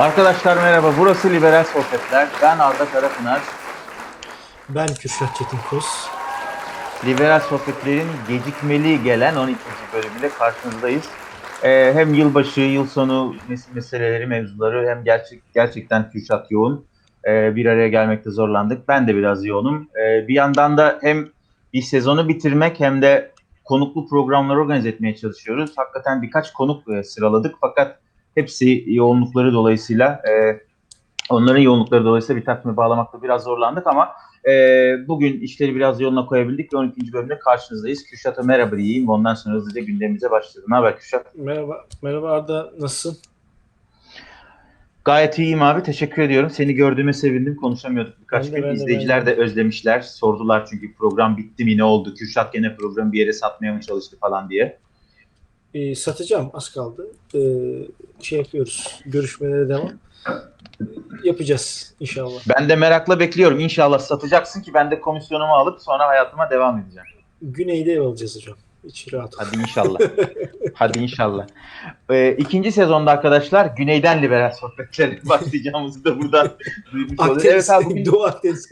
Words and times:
Arkadaşlar 0.00 0.56
merhaba. 0.56 0.92
Burası 0.98 1.30
Liberal 1.30 1.64
Sohbetler. 1.64 2.28
Ben 2.42 2.58
Arda 2.58 2.84
Karapınar. 2.84 3.40
Ben 4.68 4.86
Kürşat 4.86 5.36
Çetinkoz. 5.36 5.84
Liberal 7.04 7.40
Sohbetler'in 7.40 8.08
gecikmeli 8.28 9.02
gelen 9.02 9.36
12. 9.36 9.58
bölümüyle 9.94 10.28
karşınızdayız. 10.28 11.04
Ee, 11.62 11.92
hem 11.94 12.14
yılbaşı, 12.14 12.60
yıl 12.60 12.86
sonu 12.86 13.34
mes- 13.50 13.74
meseleleri, 13.74 14.26
mevzuları 14.26 14.88
hem 14.88 15.04
gerçek 15.04 15.42
gerçekten 15.54 16.10
Kürşat 16.10 16.50
yoğun. 16.50 16.86
Ee, 17.28 17.56
bir 17.56 17.66
araya 17.66 17.88
gelmekte 17.88 18.30
zorlandık. 18.30 18.88
Ben 18.88 19.08
de 19.08 19.16
biraz 19.16 19.44
yoğunum. 19.44 19.88
Ee, 19.96 20.28
bir 20.28 20.34
yandan 20.34 20.78
da 20.78 20.98
hem 21.02 21.28
bir 21.72 21.82
sezonu 21.82 22.28
bitirmek 22.28 22.80
hem 22.80 23.02
de 23.02 23.32
konuklu 23.64 24.08
programlar 24.08 24.56
organize 24.56 24.88
etmeye 24.88 25.16
çalışıyoruz. 25.16 25.70
Hakikaten 25.76 26.22
birkaç 26.22 26.52
konuk 26.52 26.88
e, 26.88 27.02
sıraladık 27.02 27.54
fakat 27.60 28.00
hepsi 28.40 28.84
yoğunlukları 28.86 29.52
dolayısıyla 29.52 30.12
e, 30.12 30.60
onların 31.30 31.60
yoğunlukları 31.60 32.04
dolayısıyla 32.04 32.40
bir 32.40 32.46
takvime 32.46 32.76
bağlamakta 32.76 33.22
biraz 33.22 33.44
zorlandık 33.44 33.86
ama 33.86 34.08
e, 34.48 34.52
bugün 35.08 35.40
işleri 35.40 35.74
biraz 35.74 36.00
yoluna 36.00 36.26
koyabildik 36.26 36.72
ve 36.72 36.76
12. 36.76 37.12
bölümde 37.12 37.38
karşınızdayız. 37.38 38.04
Kürşat'a 38.04 38.42
merhaba 38.42 38.76
diyeyim. 38.76 39.08
Ondan 39.08 39.34
sonra 39.34 39.54
hızlıca 39.54 39.80
gündemimize 39.80 40.30
başlayalım. 40.30 40.70
Ne 40.70 40.74
haber 40.76 40.98
Kürşat? 40.98 41.26
Merhaba, 41.34 41.84
merhaba 42.02 42.30
Arda 42.30 42.72
nasılsın? 42.80 43.18
Gayet 45.04 45.38
iyiyim 45.38 45.62
abi. 45.62 45.82
Teşekkür 45.82 46.22
ediyorum. 46.22 46.50
Seni 46.50 46.74
gördüğüme 46.74 47.12
sevindim. 47.12 47.56
Konuşamıyorduk 47.56 48.14
birkaç 48.20 48.46
Ben 48.46 48.52
de, 48.52 48.56
gün. 48.56 48.64
ben 48.64 48.70
de, 48.70 48.74
İzleyiciler 48.74 49.26
ben 49.26 49.26
de 49.26 49.40
özlemişler. 49.40 50.00
Sordular 50.00 50.66
çünkü 50.66 50.94
program 50.94 51.36
bitti 51.36 51.64
mi 51.64 51.76
ne 51.76 51.84
oldu? 51.84 52.14
Kürşat 52.14 52.52
gene 52.52 52.76
programı 52.76 53.12
bir 53.12 53.18
yere 53.18 53.32
satmaya 53.32 53.72
mı 53.72 53.80
çalıştı 53.80 54.16
falan 54.20 54.50
diye. 54.50 54.78
Ee, 55.74 55.94
satacağım 55.94 56.50
az 56.52 56.68
kaldı. 56.68 57.06
Ee, 57.34 57.40
şey 58.20 58.38
yapıyoruz. 58.38 59.00
Görüşmelere 59.06 59.68
devam. 59.68 59.90
Yapacağız 61.24 61.94
inşallah. 62.00 62.40
Ben 62.58 62.68
de 62.68 62.76
merakla 62.76 63.20
bekliyorum. 63.20 63.60
İnşallah 63.60 63.98
satacaksın 63.98 64.62
ki 64.62 64.74
ben 64.74 64.90
de 64.90 65.00
komisyonumu 65.00 65.52
alıp 65.52 65.80
sonra 65.80 66.08
hayatıma 66.08 66.50
devam 66.50 66.78
edeceğim. 66.78 67.06
Güneyde 67.42 67.92
ev 67.92 68.00
alacağız 68.00 68.36
hocam. 68.36 68.56
Hiç 68.84 69.12
rahat 69.14 69.34
ol. 69.34 69.38
Hadi 69.38 69.56
inşallah. 69.62 69.98
Hadi 70.74 70.98
inşallah. 70.98 71.46
Ee, 72.10 72.36
ikinci 72.38 72.72
sezonda 72.72 73.10
arkadaşlar 73.10 73.66
Güneyden 73.66 74.22
Liberal 74.22 74.52
Sohbetlere 74.52 75.18
başlayacağımızı 75.28 76.04
da 76.04 76.20
buradan 76.20 76.50
duymuş 76.92 77.20
oluyoruz. 77.20 77.44
Evet 77.44 77.70
abi 77.70 77.84
bugün, 77.84 78.04
Doğu 78.12 78.22
Akdeniz. 78.22 78.70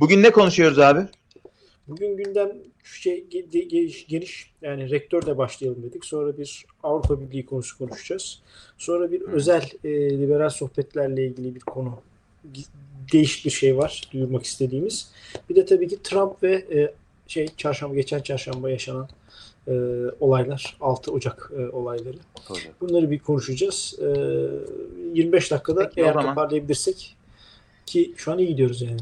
bugün 0.00 0.22
ne 0.22 0.30
konuşuyoruz 0.30 0.78
abi? 0.78 1.00
Bugün 1.88 2.16
gündem 2.16 2.48
şey 2.98 3.24
ge- 3.30 3.68
geniş, 3.68 4.06
geniş 4.06 4.50
yani 4.62 4.90
rektörle 4.90 5.38
başlayalım 5.38 5.82
dedik. 5.82 6.04
Sonra 6.04 6.38
bir 6.38 6.66
Avrupa 6.82 7.20
Birliği 7.20 7.46
konusu 7.46 7.78
konuşacağız. 7.78 8.42
Sonra 8.78 9.12
bir 9.12 9.20
özel 9.20 9.70
e, 9.84 10.18
liberal 10.18 10.50
sohbetlerle 10.50 11.26
ilgili 11.26 11.54
bir 11.54 11.60
konu 11.60 12.00
değişik 13.12 13.44
bir 13.44 13.50
şey 13.50 13.76
var 13.76 14.08
duyurmak 14.12 14.44
istediğimiz. 14.44 15.10
Bir 15.50 15.56
de 15.56 15.64
tabii 15.64 15.88
ki 15.88 16.02
Trump 16.02 16.42
ve 16.42 16.52
e, 16.54 16.94
şey 17.26 17.48
çarşamba 17.56 17.94
geçen 17.94 18.20
çarşamba 18.20 18.70
yaşanan 18.70 19.08
e, 19.68 19.72
olaylar 20.20 20.76
6 20.80 21.12
Ocak 21.12 21.52
e, 21.58 21.68
olayları. 21.68 22.18
Bunları 22.80 23.10
bir 23.10 23.18
konuşacağız. 23.18 23.98
E, 24.02 24.06
25 25.14 25.50
dakikada 25.50 25.88
Peki, 25.88 26.00
eğer 26.00 26.12
toparlayabilirsek 26.12 27.16
ki 27.86 28.12
şu 28.16 28.32
an 28.32 28.38
iyi 28.38 28.48
gidiyoruz 28.48 28.82
yani. 28.82 29.00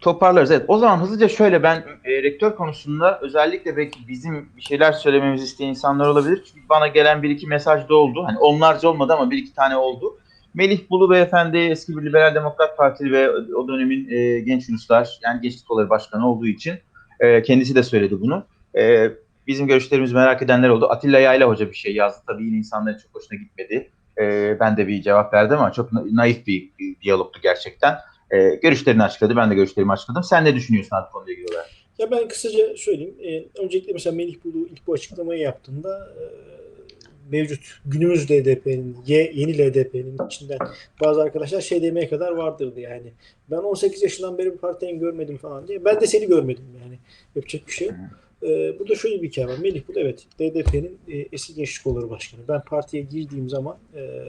Toparlarız. 0.00 0.50
Evet. 0.50 0.64
O 0.68 0.78
zaman 0.78 0.98
hızlıca 0.98 1.28
şöyle 1.28 1.62
ben 1.62 1.84
e, 2.04 2.22
rektör 2.22 2.54
konusunda 2.54 3.18
özellikle 3.22 3.76
belki 3.76 4.08
bizim 4.08 4.48
bir 4.56 4.62
şeyler 4.62 4.92
söylememizi 4.92 5.44
isteyen 5.44 5.68
insanlar 5.68 6.08
olabilir. 6.08 6.44
Çünkü 6.46 6.68
bana 6.68 6.88
gelen 6.88 7.22
bir 7.22 7.30
iki 7.30 7.46
mesaj 7.46 7.88
da 7.88 7.94
oldu. 7.94 8.24
Hani 8.26 8.38
onlarca 8.38 8.88
olmadı 8.88 9.12
ama 9.12 9.30
bir 9.30 9.38
iki 9.38 9.54
tane 9.54 9.76
oldu. 9.76 10.18
Melih 10.54 10.80
Bulu 10.90 11.10
Beyefendi 11.10 11.58
eski 11.58 11.96
bir 11.96 12.02
Liberal 12.02 12.34
Demokrat 12.34 12.76
Partili 12.76 13.12
ve 13.12 13.30
o 13.30 13.68
dönemin 13.68 14.10
e, 14.10 14.40
Genç 14.40 14.68
Yunuslar 14.68 15.18
yani 15.24 15.40
Gençlik 15.40 15.66
Kolları 15.68 15.90
Başkanı 15.90 16.30
olduğu 16.30 16.46
için 16.46 16.74
e, 17.20 17.42
kendisi 17.42 17.74
de 17.74 17.82
söyledi 17.82 18.20
bunu. 18.20 18.44
E, 18.78 19.10
bizim 19.46 19.66
görüşlerimizi 19.66 20.14
merak 20.14 20.42
edenler 20.42 20.68
oldu. 20.68 20.86
Atilla 20.90 21.18
Yayla 21.18 21.48
Hoca 21.48 21.68
bir 21.70 21.74
şey 21.76 21.94
yazdı. 21.94 22.22
Tabii 22.26 22.44
yine 22.44 22.56
insanların 22.56 22.98
çok 22.98 23.14
hoşuna 23.14 23.38
gitmedi. 23.38 23.90
E, 24.20 24.56
ben 24.60 24.76
de 24.76 24.88
bir 24.88 25.02
cevap 25.02 25.34
verdim 25.34 25.58
ama 25.58 25.72
çok 25.72 25.92
na- 25.92 26.04
naif 26.10 26.46
bir, 26.46 26.70
bir 26.78 27.00
diyalogtu 27.00 27.40
gerçekten. 27.42 27.98
E, 28.30 28.54
görüşlerini 28.54 29.02
açıkladı. 29.02 29.36
Ben 29.36 29.50
de 29.50 29.54
görüşlerimi 29.54 29.92
açıkladım. 29.92 30.22
Sen 30.22 30.44
ne 30.44 30.54
düşünüyorsun 30.54 30.96
abi 30.96 31.10
konuyla 31.10 31.32
ilgili 31.32 31.46
olarak? 31.54 31.70
Ya 31.98 32.10
ben 32.10 32.28
kısaca 32.28 32.76
söyleyeyim. 32.76 33.14
Ee, 33.22 33.62
öncelikle 33.62 33.92
mesela 33.92 34.16
Melih 34.16 34.36
Bulu 34.44 34.66
ilk 34.66 34.86
bu 34.86 34.92
açıklamayı 34.92 35.40
yaptığında 35.40 36.12
e, 36.20 36.22
mevcut 37.30 37.60
günümüz 37.86 38.30
LDP'nin, 38.30 38.96
ye, 39.06 39.32
yeni 39.34 39.58
LDP'nin 39.58 40.26
içinden 40.26 40.58
bazı 41.00 41.22
arkadaşlar 41.22 41.60
şey 41.60 41.82
demeye 41.82 42.08
kadar 42.08 42.32
vardırdı 42.32 42.80
yani. 42.80 43.12
Ben 43.50 43.56
18 43.56 44.02
yaşından 44.02 44.38
beri 44.38 44.52
bu 44.52 44.56
partiden 44.56 44.98
görmedim 44.98 45.36
falan 45.36 45.68
diye. 45.68 45.84
Ben 45.84 46.00
de 46.00 46.06
seni 46.06 46.26
görmedim 46.26 46.64
yani. 46.84 46.98
Yapacak 47.36 47.66
bir 47.66 47.72
şey 47.72 47.88
yok. 47.88 47.96
Ee, 48.42 48.78
burada 48.78 48.94
şöyle 48.94 49.22
bir 49.22 49.28
hikaye 49.28 49.46
var. 49.46 49.58
Melih 49.58 49.82
Bulu 49.88 50.00
evet 50.00 50.26
LDP'nin 50.40 50.98
e, 51.08 51.28
eski 51.32 51.54
gençlik 51.54 51.84
kolları 51.84 52.10
başkanı. 52.10 52.40
Ben 52.48 52.60
partiye 52.64 53.02
girdiğim 53.02 53.48
zaman 53.48 53.78
e, 53.96 54.22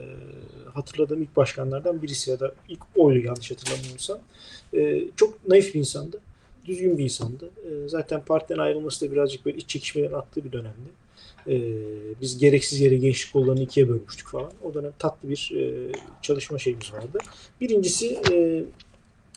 hatırladığım 0.74 1.22
ilk 1.22 1.36
başkanlardan 1.36 2.02
birisi 2.02 2.30
ya 2.30 2.40
da 2.40 2.54
ilk 2.68 2.80
oylu 2.96 3.26
yanlış 3.26 3.50
hatırlamıyorsam. 3.50 4.18
E, 4.74 5.04
çok 5.16 5.48
naif 5.48 5.74
bir 5.74 5.78
insandı 5.78 6.20
düzgün 6.64 6.98
bir 6.98 7.04
insandı. 7.04 7.50
E, 7.64 7.88
zaten 7.88 8.24
partiden 8.24 8.58
ayrılması 8.58 9.06
da 9.06 9.12
birazcık 9.12 9.46
böyle 9.46 9.56
iç 9.56 9.68
çekişmelerin 9.68 10.12
attığı 10.12 10.44
bir 10.44 10.52
dönemdi. 10.52 10.90
E, 11.46 11.56
biz 12.20 12.38
gereksiz 12.38 12.80
yere 12.80 12.96
gençlik 12.96 13.32
kollarını 13.32 13.62
ikiye 13.62 13.88
bölmüştük 13.88 14.28
falan. 14.28 14.52
O 14.62 14.74
dönem 14.74 14.92
tatlı 14.98 15.28
bir 15.28 15.52
e, 15.56 15.92
çalışma 16.22 16.58
şeyimiz 16.58 16.92
vardı. 16.92 17.18
Birincisi 17.60 18.20
e, 18.32 18.64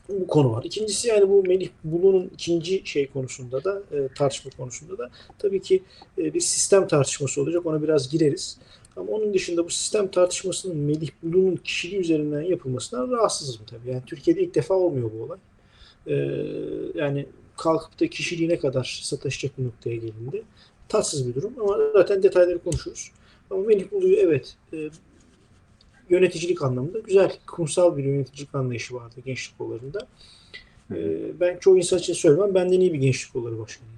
bu 0.09 0.27
konu 0.27 0.51
var. 0.51 0.63
İkincisi 0.63 1.07
yani 1.07 1.29
bu 1.29 1.43
Melih 1.43 1.69
Bulu'nun 1.83 2.31
ikinci 2.33 2.81
şey 2.85 3.07
konusunda 3.07 3.63
da 3.63 3.83
e, 3.91 4.07
tartışma 4.15 4.51
konusunda 4.57 4.97
da 4.97 5.09
tabii 5.39 5.61
ki 5.61 5.83
e, 6.17 6.33
bir 6.33 6.39
sistem 6.39 6.87
tartışması 6.87 7.41
olacak. 7.41 7.65
Ona 7.65 7.83
biraz 7.83 8.09
gireriz. 8.09 8.57
Ama 8.95 9.11
onun 9.11 9.33
dışında 9.33 9.65
bu 9.65 9.69
sistem 9.69 10.07
tartışmasının 10.07 10.77
Melih 10.77 11.09
Bulu'nun 11.23 11.55
kişiliği 11.55 12.01
üzerinden 12.01 12.41
yapılmasından 12.41 13.11
rahatsızım 13.11 13.65
tabii. 13.69 13.89
Yani 13.89 14.03
Türkiye'de 14.05 14.41
ilk 14.41 14.55
defa 14.55 14.73
olmuyor 14.73 15.11
bu 15.19 15.23
olay. 15.23 15.37
Ee, 16.07 16.13
yani 16.95 17.25
kalkıp 17.57 17.99
da 17.99 18.07
kişiliği 18.07 18.49
ne 18.49 18.59
kadar 18.59 18.99
sataşacak 19.03 19.57
bir 19.57 19.63
noktaya 19.63 19.95
gelindi. 19.95 20.43
Tatsız 20.89 21.27
bir 21.27 21.35
durum 21.35 21.53
ama 21.59 21.77
zaten 21.93 22.23
detayları 22.23 22.59
konuşuruz. 22.59 23.11
Ama 23.51 23.63
Melih 23.63 23.91
Bulu'yu 23.91 24.15
evet 24.15 24.55
e, 24.73 24.89
yöneticilik 26.09 26.61
anlamında 26.61 26.99
güzel, 26.99 27.31
kumsal 27.47 27.97
bir 27.97 28.03
yöneticilik 28.03 28.55
anlayışı 28.55 28.95
vardı 28.95 29.15
gençlik 29.25 29.57
kollarında. 29.57 29.99
E, 30.91 30.97
ben 31.39 31.57
çoğu 31.57 31.77
insan 31.77 31.99
için 31.99 32.13
söylemem. 32.13 32.55
Benden 32.55 32.79
iyi 32.79 32.93
bir 32.93 32.99
gençlik 32.99 33.33
kolları 33.33 33.59
başkanıydı. 33.59 33.95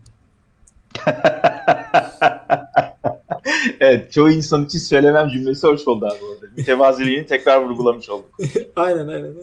evet, 3.79 4.12
çoğu 4.12 4.31
insan 4.31 4.66
için 4.66 4.79
söylemem 4.79 5.29
cümlesi 5.29 5.67
hoş 5.67 5.88
oldu 5.88 6.06
abi 6.06 6.25
orada. 6.25 6.46
Mütevaziliğini 6.57 7.25
tekrar 7.25 7.62
vurgulamış 7.62 8.09
olduk. 8.09 8.38
aynen 8.75 9.07
aynen. 9.07 9.34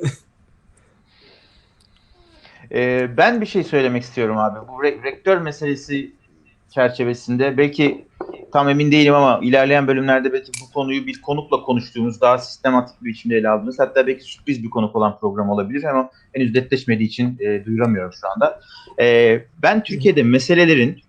Ee, 2.72 3.08
ben 3.16 3.40
bir 3.40 3.46
şey 3.46 3.64
söylemek 3.64 4.02
istiyorum 4.02 4.38
abi. 4.38 4.68
Bu 4.68 4.72
re- 4.72 5.02
rektör 5.02 5.38
meselesi 5.38 6.12
çerçevesinde 6.70 7.58
belki 7.58 8.04
tam 8.54 8.68
emin 8.68 8.92
değilim 8.92 9.14
ama 9.14 9.40
ilerleyen 9.42 9.86
bölümlerde 9.86 10.32
belki 10.32 10.52
bu 10.62 10.72
konuyu 10.72 11.06
bir 11.06 11.22
konukla 11.22 11.62
konuştuğumuz 11.62 12.20
daha 12.20 12.38
sistematik 12.38 13.02
bir 13.02 13.10
biçimde 13.10 13.36
ele 13.36 13.48
aldığımız 13.48 13.78
hatta 13.78 14.06
belki 14.06 14.24
sürpriz 14.24 14.62
bir 14.62 14.70
konuk 14.70 14.96
olan 14.96 15.18
program 15.18 15.50
olabilir 15.50 15.84
ama 15.84 16.10
henüz 16.32 16.54
netleşmediği 16.54 17.08
için 17.08 17.36
e, 17.40 17.64
duyuramıyorum 17.64 18.12
şu 18.20 18.28
anda. 18.28 18.60
E, 19.00 19.40
ben 19.62 19.82
Türkiye'de 19.82 20.22
meselelerin 20.22 21.00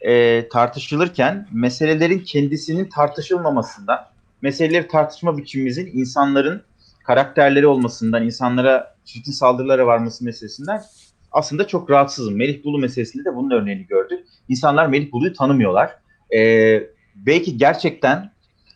e, 0.00 0.48
tartışılırken 0.48 1.48
meselelerin 1.52 2.18
kendisinin 2.18 2.84
tartışılmamasından, 2.84 3.98
meseleleri 4.42 4.88
tartışma 4.88 5.38
biçimimizin 5.38 5.90
insanların 5.94 6.62
karakterleri 7.04 7.66
olmasından, 7.66 8.24
insanlara 8.24 8.94
çirkin 9.04 9.32
saldırılara 9.32 9.86
varması 9.86 10.24
meselesinden 10.24 10.82
aslında 11.32 11.66
çok 11.66 11.90
rahatsızım. 11.90 12.36
Melih 12.36 12.64
Bulu 12.64 12.78
meselesinde 12.78 13.24
de 13.24 13.36
bunun 13.36 13.50
örneğini 13.50 13.86
gördük. 13.86 14.26
İnsanlar 14.48 14.86
Melih 14.86 15.12
Bulu'yu 15.12 15.32
tanımıyorlar. 15.32 16.03
Ee, 16.34 16.86
belki 17.14 17.56
gerçekten 17.56 18.30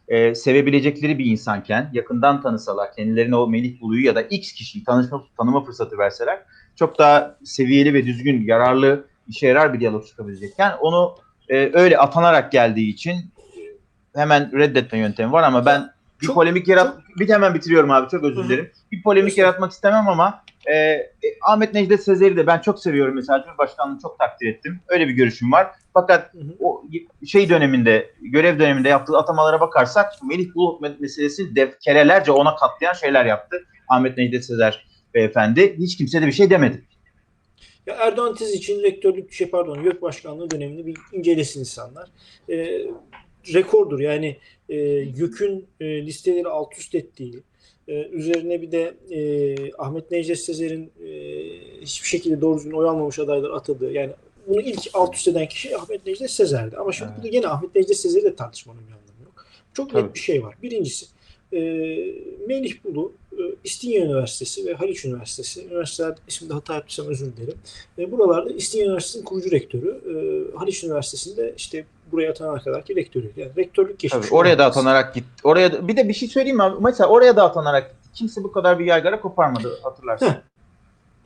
e, 0.08 0.34
sevebilecekleri 0.34 1.18
bir 1.18 1.24
insanken, 1.24 1.90
yakından 1.92 2.42
tanısalar, 2.42 2.92
kendilerine 2.92 3.36
o 3.36 3.48
Melih 3.48 3.80
Bulu'yu 3.80 4.04
ya 4.04 4.14
da 4.14 4.22
X 4.22 4.52
kişiyi 4.52 4.84
tanışma, 4.84 5.24
tanıma 5.38 5.64
fırsatı 5.64 5.98
verseler, 5.98 6.42
çok 6.76 6.98
daha 6.98 7.36
seviyeli 7.44 7.94
ve 7.94 8.06
düzgün, 8.06 8.46
yararlı, 8.46 9.06
işe 9.28 9.46
yarar 9.46 9.74
bir 9.74 9.80
diyalog 9.80 10.06
çıkabilecekken 10.06 10.72
onu 10.80 11.14
e, 11.48 11.70
öyle 11.72 11.98
atanarak 11.98 12.52
geldiği 12.52 12.88
için 12.88 13.14
e, 13.16 13.60
hemen 14.14 14.52
reddetme 14.52 14.98
yöntemi 14.98 15.32
var 15.32 15.42
ama 15.42 15.66
ben 15.66 15.90
bir 16.20 16.26
Çok- 16.26 16.34
polemik 16.34 16.68
yarat 16.68 16.96
bir 17.18 17.28
de 17.28 17.34
hemen 17.34 17.54
bitiriyorum 17.54 17.90
abi 17.90 18.08
çok 18.08 18.24
özür 18.24 18.44
dilerim. 18.44 18.70
Bir 18.92 19.02
polemik 19.02 19.30
Lütfen. 19.30 19.42
yaratmak 19.42 19.72
istemem 19.72 20.08
ama 20.08 20.44
e, 20.66 20.74
e, 20.74 21.12
Ahmet 21.48 21.74
Necdet 21.74 22.02
Sezer'i 22.04 22.36
de 22.36 22.46
ben 22.46 22.58
çok 22.58 22.80
seviyorum 22.82 23.14
mesela 23.14 23.42
Cumhurbaşkanlığını 23.42 23.98
çok 24.02 24.18
takdir 24.18 24.46
ettim. 24.46 24.80
Öyle 24.88 25.08
bir 25.08 25.12
görüşüm 25.12 25.52
var. 25.52 25.66
Fakat 25.94 26.32
o 26.60 26.84
şey 27.26 27.48
döneminde 27.48 28.10
görev 28.20 28.58
döneminde 28.58 28.88
yaptığı 28.88 29.18
atamalara 29.18 29.60
bakarsak 29.60 30.12
Melih 30.28 30.54
Bulut 30.54 31.00
meselesi 31.00 31.56
dev 31.56 31.70
kerelerce 31.80 32.32
ona 32.32 32.56
katlayan 32.56 32.92
şeyler 32.92 33.24
yaptı. 33.26 33.64
Ahmet 33.88 34.18
Necdet 34.18 34.44
Sezer 34.44 34.86
beyefendi. 35.14 35.76
Hiç 35.78 35.96
kimse 35.96 36.22
de 36.22 36.26
bir 36.26 36.32
şey 36.32 36.50
demedi. 36.50 36.84
Ya 37.86 37.94
Erdoğan 37.94 38.34
tez 38.34 38.52
için 38.52 38.82
rektörlük 38.82 39.32
şey 39.32 39.50
pardon 39.50 39.82
YÖK 39.82 40.02
başkanlığı 40.02 40.50
dönemini 40.50 40.86
bir 40.86 40.96
incelesin 41.12 41.60
insanlar. 41.60 42.08
Ee, 42.50 42.78
rekordur 43.54 44.00
yani 44.00 44.36
e, 44.68 44.76
YÖK'ün 45.16 45.66
e, 45.80 46.06
listeleri 46.06 46.48
alt 46.48 46.78
üst 46.78 46.94
ettiği, 46.94 47.42
e, 47.88 48.08
üzerine 48.08 48.62
bir 48.62 48.72
de 48.72 48.94
e, 49.10 49.72
Ahmet 49.78 50.10
Necdet 50.10 50.38
Sezer'in 50.38 50.92
e, 51.04 51.10
hiçbir 51.80 52.08
şekilde 52.08 52.40
doğru 52.40 52.56
düzgün 52.56 52.72
oy 52.72 52.88
almamış 52.88 53.18
adaylar 53.18 53.50
atadığı 53.50 53.92
yani 53.92 54.12
bunu 54.46 54.60
ilk 54.60 54.90
alt 54.94 55.14
üst 55.14 55.28
eden 55.28 55.48
kişi 55.48 55.76
Ahmet 55.76 56.06
Necdet 56.06 56.30
Sezer'di. 56.30 56.76
Ama 56.76 56.92
şimdi 56.92 57.08
Evet. 57.08 57.16
burada 57.16 57.28
gene 57.28 57.48
Ahmet 57.48 57.74
Necdet 57.74 57.96
Sezer'i 57.96 58.24
de 58.24 58.36
tartışmanın 58.36 58.80
bir 58.80 58.92
anlamı 58.92 59.24
yok. 59.24 59.46
Çok 59.74 59.90
Tabii. 59.90 60.02
net 60.04 60.14
bir 60.14 60.20
şey 60.20 60.42
var. 60.42 60.54
Birincisi 60.62 61.06
e, 61.52 61.60
Melih 62.46 62.74
Bulu, 62.84 63.12
e, 63.32 63.42
İstinye 63.64 64.00
Üniversitesi 64.00 64.66
ve 64.66 64.74
Haliç 64.74 65.04
Üniversitesi, 65.04 65.66
üniversiteler 65.66 66.14
isminde 66.28 66.52
hata 66.52 66.74
yaptıysam 66.74 67.06
özür 67.06 67.36
dilerim. 67.36 67.58
E, 67.98 68.12
buralarda 68.12 68.50
İstinye 68.50 68.84
Üniversitesi'nin 68.84 69.24
kurucu 69.24 69.50
rektörü, 69.50 69.88
e, 69.88 70.12
Haliç 70.56 70.84
Üniversitesi'nde 70.84 71.54
işte 71.56 71.84
buraya 72.12 72.30
atanana 72.30 72.58
kadar 72.58 72.84
ki 72.84 72.96
rektörü. 72.96 73.30
Yani 73.36 73.52
rektörlük 73.56 73.98
geçmiş. 73.98 74.26
Tabii, 74.26 74.34
oraya 74.34 74.58
da 74.58 74.64
atanarak 74.66 75.14
gitti. 75.14 75.28
Oraya 75.44 75.72
da, 75.72 75.88
bir 75.88 75.96
de 75.96 76.08
bir 76.08 76.14
şey 76.14 76.28
söyleyeyim 76.28 76.56
mi? 76.56 76.72
Mesela 76.80 77.08
oraya 77.08 77.36
da 77.36 77.44
atanarak 77.44 77.90
gitti. 77.90 78.08
Kimse 78.14 78.44
bu 78.44 78.52
kadar 78.52 78.78
bir 78.78 78.84
yaygara 78.84 79.20
koparmadı 79.20 79.78
hatırlarsın. 79.82 80.26
Heh. 80.26 80.42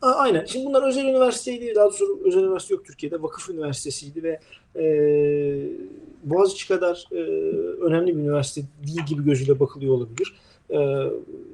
Aynen. 0.03 0.45
Şimdi 0.45 0.67
bunlar 0.67 0.89
özel 0.89 1.05
üniversiteydi. 1.05 1.75
Daha 1.75 1.85
doğrusu 1.85 2.21
özel 2.25 2.41
üniversite 2.41 2.75
yok 2.75 2.85
Türkiye'de. 2.85 3.23
Vakıf 3.23 3.51
üniversitesiydi 3.51 4.23
ve 4.23 4.41
e, 4.77 4.85
Boğaziçi 6.23 6.69
kadar 6.69 7.09
e, 7.13 7.17
önemli 7.81 8.17
bir 8.17 8.23
üniversite 8.23 8.63
değil 8.87 9.07
gibi 9.07 9.25
gözüyle 9.25 9.61
bakılıyor 9.61 9.95
olabilir. 9.95 10.35
E, 10.71 10.79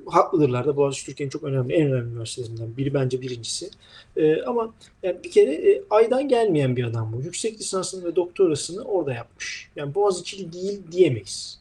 haklıdırlar 0.07 0.67
da 0.67 0.77
Boğaziçi 0.77 1.07
Türkiye'nin 1.07 1.31
çok 1.31 1.45
önemli, 1.45 1.75
en 1.75 1.93
önemli 1.93 2.11
üniversitelerinden 2.11 2.77
biri 2.77 2.95
bence 2.95 3.21
birincisi. 3.21 3.71
E, 4.17 4.43
ama 4.43 4.75
yani 5.03 5.17
bir 5.25 5.31
kere 5.31 5.53
e, 5.53 5.83
aydan 5.91 6.29
gelmeyen 6.29 6.77
bir 6.77 6.85
adam 6.85 7.13
bu. 7.13 7.23
Yüksek 7.23 7.61
lisansını 7.61 8.05
ve 8.05 8.17
doktorasını 8.17 8.83
orada 8.83 9.13
yapmış. 9.13 9.71
Yani 9.77 9.95
Boğaziçi'li 9.95 10.53
değil 10.53 10.81
diyemeyiz. 10.93 11.61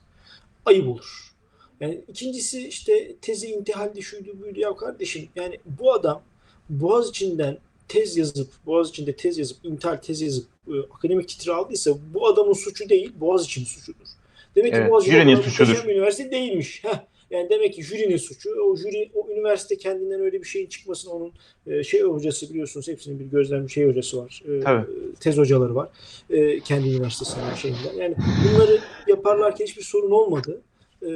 Ayıp 0.65 0.87
olur. 0.87 1.33
Yani 1.79 2.01
ikincisi 2.07 2.67
işte 2.67 3.15
tezi 3.21 3.47
intihaldi 3.47 4.01
şuydu 4.01 4.41
buydu 4.41 4.59
ya 4.59 4.75
kardeşim 4.75 5.29
yani 5.35 5.59
bu 5.65 5.93
adam 5.93 6.21
Boğaz 6.69 7.09
içinden 7.09 7.57
tez 7.87 8.17
yazıp 8.17 8.47
Boğaz 8.65 8.89
içinde 8.89 9.15
tez 9.15 9.37
yazıp 9.37 9.57
intihal 9.65 9.95
tez 9.95 10.21
yazıp 10.21 10.45
e, 10.67 10.71
akademik 10.95 11.27
titre 11.27 11.51
aldıysa 11.51 11.91
bu 12.13 12.27
adamın 12.27 12.53
suçu 12.53 12.89
değil 12.89 13.11
Boğaz 13.19 13.45
için 13.45 13.65
suçudur. 13.65 14.07
Demek 14.55 14.73
ki 14.73 14.77
Evet, 14.79 14.91
Boğaziçi 14.91 15.11
jürinin 15.11 15.35
o 15.35 15.41
kadar 15.41 15.49
suçudur. 15.49 15.85
üniversite 15.89 16.31
değilmiş. 16.31 16.83
Heh. 16.83 16.99
Yani 17.31 17.49
demek 17.49 17.73
ki 17.73 17.83
jürinin 17.83 18.17
suçu. 18.17 18.49
O 18.63 18.75
jüri, 18.75 19.11
o 19.15 19.29
üniversite 19.31 19.77
kendinden 19.77 20.21
öyle 20.21 20.41
bir 20.41 20.47
şeyin 20.47 20.67
çıkmasına 20.67 21.13
onun 21.13 21.31
e, 21.67 21.83
şey 21.83 22.01
hocası 22.01 22.49
biliyorsunuz 22.49 22.87
hepsinin 22.87 23.19
bir 23.19 23.25
gözlem 23.25 23.69
şey 23.69 23.87
hocası 23.87 24.17
var. 24.17 24.43
E, 24.47 24.59
Tabii. 24.59 24.85
tez 25.19 25.37
hocaları 25.37 25.75
var. 25.75 25.89
E, 26.29 26.59
kendi 26.59 26.89
üniversitesinden 26.89 27.55
şeyinden. 27.55 27.93
Yani 27.97 28.15
bunları 28.45 28.79
yaparlarken 29.07 29.65
hiçbir 29.65 29.83
sorun 29.83 30.11
olmadı. 30.11 30.61
E, 31.03 31.09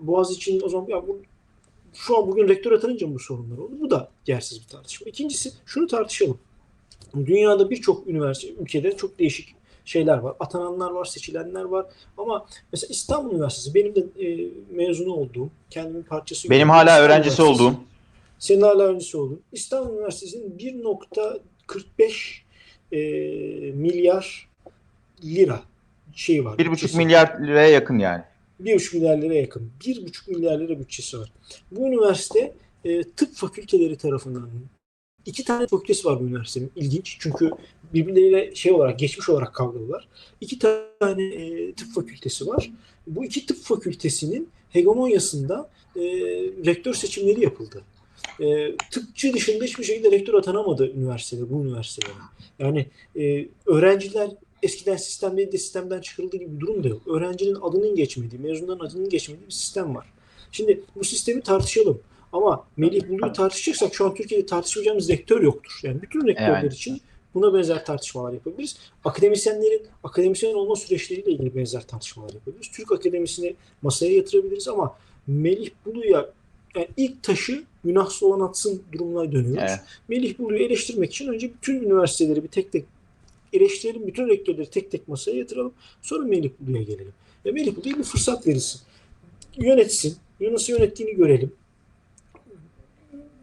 Boğaziçi'nin 0.00 0.60
o 0.64 0.68
zaman 0.68 0.86
ya 0.88 1.06
bu, 1.08 1.20
şu 1.94 2.18
an 2.18 2.28
bugün 2.28 2.48
rektör 2.48 2.72
atanınca 2.72 3.06
mı 3.06 3.14
bu 3.14 3.18
sorunlar 3.18 3.58
oldu? 3.58 3.72
Bu 3.80 3.90
da 3.90 4.10
yersiz 4.26 4.62
bir 4.62 4.68
tartışma. 4.68 5.06
İkincisi 5.08 5.52
şunu 5.66 5.86
tartışalım. 5.86 6.38
Dünyada 7.16 7.70
birçok 7.70 8.06
üniversite, 8.06 8.52
ülkede 8.52 8.96
çok 8.96 9.18
değişik 9.18 9.54
şeyler 9.84 10.18
var. 10.18 10.34
Atananlar 10.40 10.90
var, 10.90 11.04
seçilenler 11.04 11.64
var. 11.64 11.86
Ama 12.18 12.46
mesela 12.72 12.90
İstanbul 12.90 13.34
Üniversitesi 13.34 13.74
benim 13.74 13.94
de 13.94 14.00
e, 14.00 14.48
mezunu 14.70 15.12
olduğum, 15.12 15.50
kendimin 15.70 16.02
parçası. 16.02 16.50
Benim 16.50 16.70
hala 16.70 16.90
İstanbul 16.90 17.04
öğrencisi 17.04 17.42
olduğum. 17.42 17.74
Senin 18.38 18.60
hala 18.60 18.82
öğrencisi 18.82 19.16
oldun. 19.16 19.42
İstanbul 19.52 19.94
Üniversitesi'nin 19.94 20.58
1.45 20.58 22.40
e, 22.92 22.98
milyar 23.72 24.48
lira 25.24 25.60
şeyi 26.14 26.44
var. 26.44 26.58
1,5 26.58 26.72
bütçesi. 26.72 26.96
milyar 26.96 27.40
liraya 27.40 27.68
yakın 27.68 27.98
yani. 27.98 28.24
1,5 28.64 28.96
milyar 28.96 29.22
lira 29.22 29.34
yakın. 29.34 29.70
1,5 29.80 30.30
milyar 30.30 30.58
lira 30.58 30.78
bütçesi 30.78 31.18
var. 31.18 31.32
Bu 31.70 31.86
üniversite 31.86 32.54
e, 32.84 33.02
tıp 33.02 33.34
fakülteleri 33.34 33.96
tarafından 33.96 34.50
iki 35.26 35.44
tane 35.44 35.66
fakültesi 35.66 36.04
var 36.04 36.20
bu 36.20 36.24
üniversitenin. 36.24 36.72
İlginç. 36.76 37.16
Çünkü 37.20 37.50
birbirleriyle 37.94 38.54
şey 38.54 38.72
olarak 38.72 38.98
geçmiş 38.98 39.28
olarak 39.28 39.54
kavgalılar. 39.54 40.08
İki 40.40 40.58
tane 40.58 41.24
e, 41.24 41.72
tıp 41.72 41.94
fakültesi 41.94 42.46
var. 42.46 42.70
Bu 43.06 43.24
iki 43.24 43.46
tıp 43.46 43.56
fakültesinin 43.56 44.48
hegemonyasında 44.70 45.70
e, 45.96 46.00
rektör 46.66 46.94
seçimleri 46.94 47.40
yapıldı. 47.40 47.82
E, 48.40 48.76
tıpçı 48.90 49.32
dışında 49.32 49.64
hiçbir 49.64 49.84
şekilde 49.84 50.10
rektör 50.10 50.34
atanamadı 50.34 50.92
üniversitede, 50.92 51.50
bu 51.50 51.64
üniversitelere. 51.64 52.12
Yani 52.58 52.86
e, 53.16 53.48
öğrenciler 53.66 54.30
eskiden 54.62 54.96
sistemde 54.96 55.52
de 55.52 55.58
sistemden 55.58 56.00
çıkarıldığı 56.00 56.36
gibi 56.36 56.54
bir 56.56 56.60
durum 56.60 56.84
da 56.84 56.88
yok. 56.88 57.02
Öğrencinin 57.08 57.54
adının 57.62 57.94
geçmediği, 57.94 58.40
mezunların 58.42 58.86
adının 58.86 59.08
geçmediği 59.08 59.46
bir 59.46 59.52
sistem 59.52 59.94
var. 59.94 60.06
Şimdi 60.52 60.80
bu 60.96 61.04
sistemi 61.04 61.40
tartışalım. 61.40 62.00
Ama 62.32 62.66
Melih 62.76 63.08
Bulu'yu 63.08 63.32
tartışacaksak 63.32 63.94
şu 63.94 64.06
an 64.06 64.14
Türkiye'de 64.14 64.46
tartışmayacağımız 64.46 65.08
rektör 65.08 65.42
yoktur. 65.42 65.80
Yani 65.82 66.02
bütün 66.02 66.26
rektörler 66.26 66.62
Evet. 66.62 66.72
için 66.72 67.00
buna 67.34 67.54
benzer 67.54 67.84
tartışmalar 67.84 68.32
yapabiliriz. 68.32 68.76
Akademisyenlerin 69.04 69.82
akademisyen 70.04 70.54
olma 70.54 70.76
süreçleriyle 70.76 71.30
ilgili 71.30 71.56
benzer 71.56 71.86
tartışmalar 71.86 72.34
yapabiliriz. 72.34 72.70
Türk 72.70 72.92
akademisini 72.92 73.56
masaya 73.82 74.12
yatırabiliriz 74.12 74.68
ama 74.68 74.96
Melih 75.26 75.70
Bulu'ya 75.86 76.30
yani 76.76 76.88
ilk 76.96 77.22
taşı 77.22 77.64
günahsız 77.84 78.22
olan 78.22 78.48
atsın 78.48 78.82
durumuna 78.92 79.32
dönüyoruz. 79.32 79.62
Evet. 79.68 79.80
Melih 80.08 80.38
Bulu'yu 80.38 80.62
eleştirmek 80.62 81.10
için 81.10 81.28
önce 81.28 81.54
bütün 81.54 81.80
üniversiteleri 81.80 82.42
bir 82.42 82.48
tek 82.48 82.72
tek 82.72 82.84
eleştirelim, 83.52 84.06
bütün 84.06 84.28
rektörleri 84.28 84.70
tek 84.70 84.90
tek 84.90 85.08
masaya 85.08 85.36
yatıralım. 85.36 85.72
Sonra 86.02 86.24
Melih 86.24 86.50
Bulu'ya 86.60 86.82
gelelim. 86.82 87.12
Ve 87.46 87.50
Melih 87.50 87.76
Bulu'ya 87.76 87.98
bir 87.98 88.02
fırsat 88.02 88.46
verilsin. 88.46 88.80
Yönetsin. 89.56 90.16
Nasıl 90.40 90.72
yönettiğini 90.72 91.14
görelim. 91.14 91.52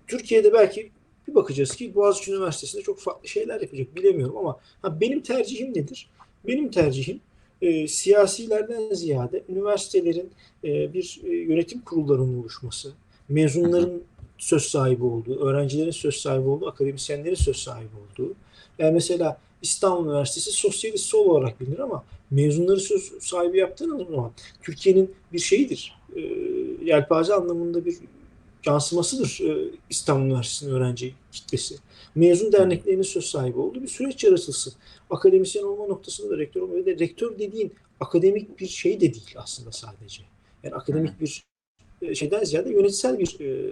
Türkiye'de 0.07 0.53
belki 0.53 0.89
bir 1.27 1.35
bakacağız 1.35 1.75
ki 1.75 1.95
Boğaziçi 1.95 2.31
Üniversitesi'nde 2.31 2.81
çok 2.81 2.99
farklı 2.99 3.27
şeyler 3.27 3.61
yapacak. 3.61 3.95
Bilemiyorum 3.95 4.37
ama 4.37 4.59
ha, 4.81 5.01
benim 5.01 5.21
tercihim 5.21 5.69
nedir? 5.69 6.09
Benim 6.47 6.71
tercihim 6.71 7.19
e, 7.61 7.87
siyasilerden 7.87 8.93
ziyade 8.93 9.43
üniversitelerin 9.49 10.31
e, 10.63 10.93
bir 10.93 11.21
e, 11.23 11.29
yönetim 11.29 11.81
kurullarının 11.81 12.39
oluşması, 12.39 12.93
mezunların 13.29 14.01
söz 14.37 14.63
sahibi 14.63 15.03
olduğu, 15.03 15.39
öğrencilerin 15.39 15.91
söz 15.91 16.15
sahibi 16.15 16.47
olduğu, 16.47 16.67
akademisyenlerin 16.67 17.35
söz 17.35 17.57
sahibi 17.57 17.89
olduğu. 17.95 18.33
Yani 18.79 18.93
mesela 18.93 19.37
İstanbul 19.61 20.05
Üniversitesi 20.05 20.51
sosyalist 20.51 21.05
sol 21.05 21.25
olarak 21.25 21.61
bilinir 21.61 21.79
ama 21.79 22.03
mezunları 22.31 22.79
söz 22.79 23.11
sahibi 23.21 23.57
yaptığınız 23.57 24.07
zaman 24.07 24.31
Türkiye'nin 24.61 25.15
bir 25.33 25.39
şeyidir. 25.39 25.97
E, 26.15 26.21
yelpaze 26.83 27.33
anlamında 27.33 27.85
bir 27.85 27.97
yansımasıdır 28.65 29.39
e, 29.49 29.71
İstanbul 29.89 30.25
Üniversitesi'nin 30.25 30.75
öğrenci 30.75 31.13
kitlesi. 31.31 31.75
Mezun 32.15 32.51
derneklerinin 32.51 33.01
söz 33.01 33.25
sahibi 33.25 33.59
olduğu 33.59 33.83
bir 33.83 33.87
süreç 33.87 34.23
yaratılsın. 34.23 34.73
Akademisyen 35.09 35.63
olma 35.63 35.85
noktasında 35.85 36.29
da 36.29 36.37
rektör 36.37 36.61
olma 36.61 36.85
de 36.85 36.99
rektör 36.99 37.39
dediğin 37.39 37.73
akademik 37.99 38.59
bir 38.59 38.67
şey 38.67 38.95
de 38.95 39.13
değil 39.13 39.35
aslında 39.35 39.71
sadece. 39.71 40.23
Yani 40.63 40.75
akademik 40.75 41.21
bir 41.21 41.43
e, 42.01 42.15
şeyden 42.15 42.43
ziyade 42.43 42.69
yönetsel 42.69 43.19
bir 43.19 43.39
e, 43.39 43.69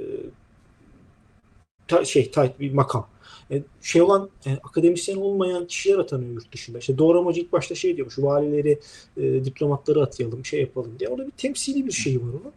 ta- 1.87 2.05
şey 2.05 2.23
title 2.23 2.53
bir 2.59 2.73
makam. 2.73 3.07
E, 3.51 3.63
şey 3.81 4.01
olan 4.01 4.29
yani 4.45 4.57
akademisyen 4.63 5.15
olmayan 5.15 5.67
kişiler 5.67 5.97
atanıyor 5.97 6.33
yurt 6.33 6.51
dışında. 6.53 6.79
İşte 6.79 6.97
doğramacı 6.97 7.41
ilk 7.41 7.51
başta 7.51 7.75
şey 7.75 7.95
diyormuş 7.95 8.19
valileri, 8.19 8.79
e, 9.17 9.45
diplomatları 9.45 10.01
atayalım, 10.01 10.45
şey 10.45 10.61
yapalım 10.61 10.91
diye. 10.99 11.09
Orada 11.09 11.25
bir 11.25 11.31
temsili 11.31 11.85
bir 11.85 11.91
şey 11.91 12.15
var 12.17 12.29
onun. 12.29 12.53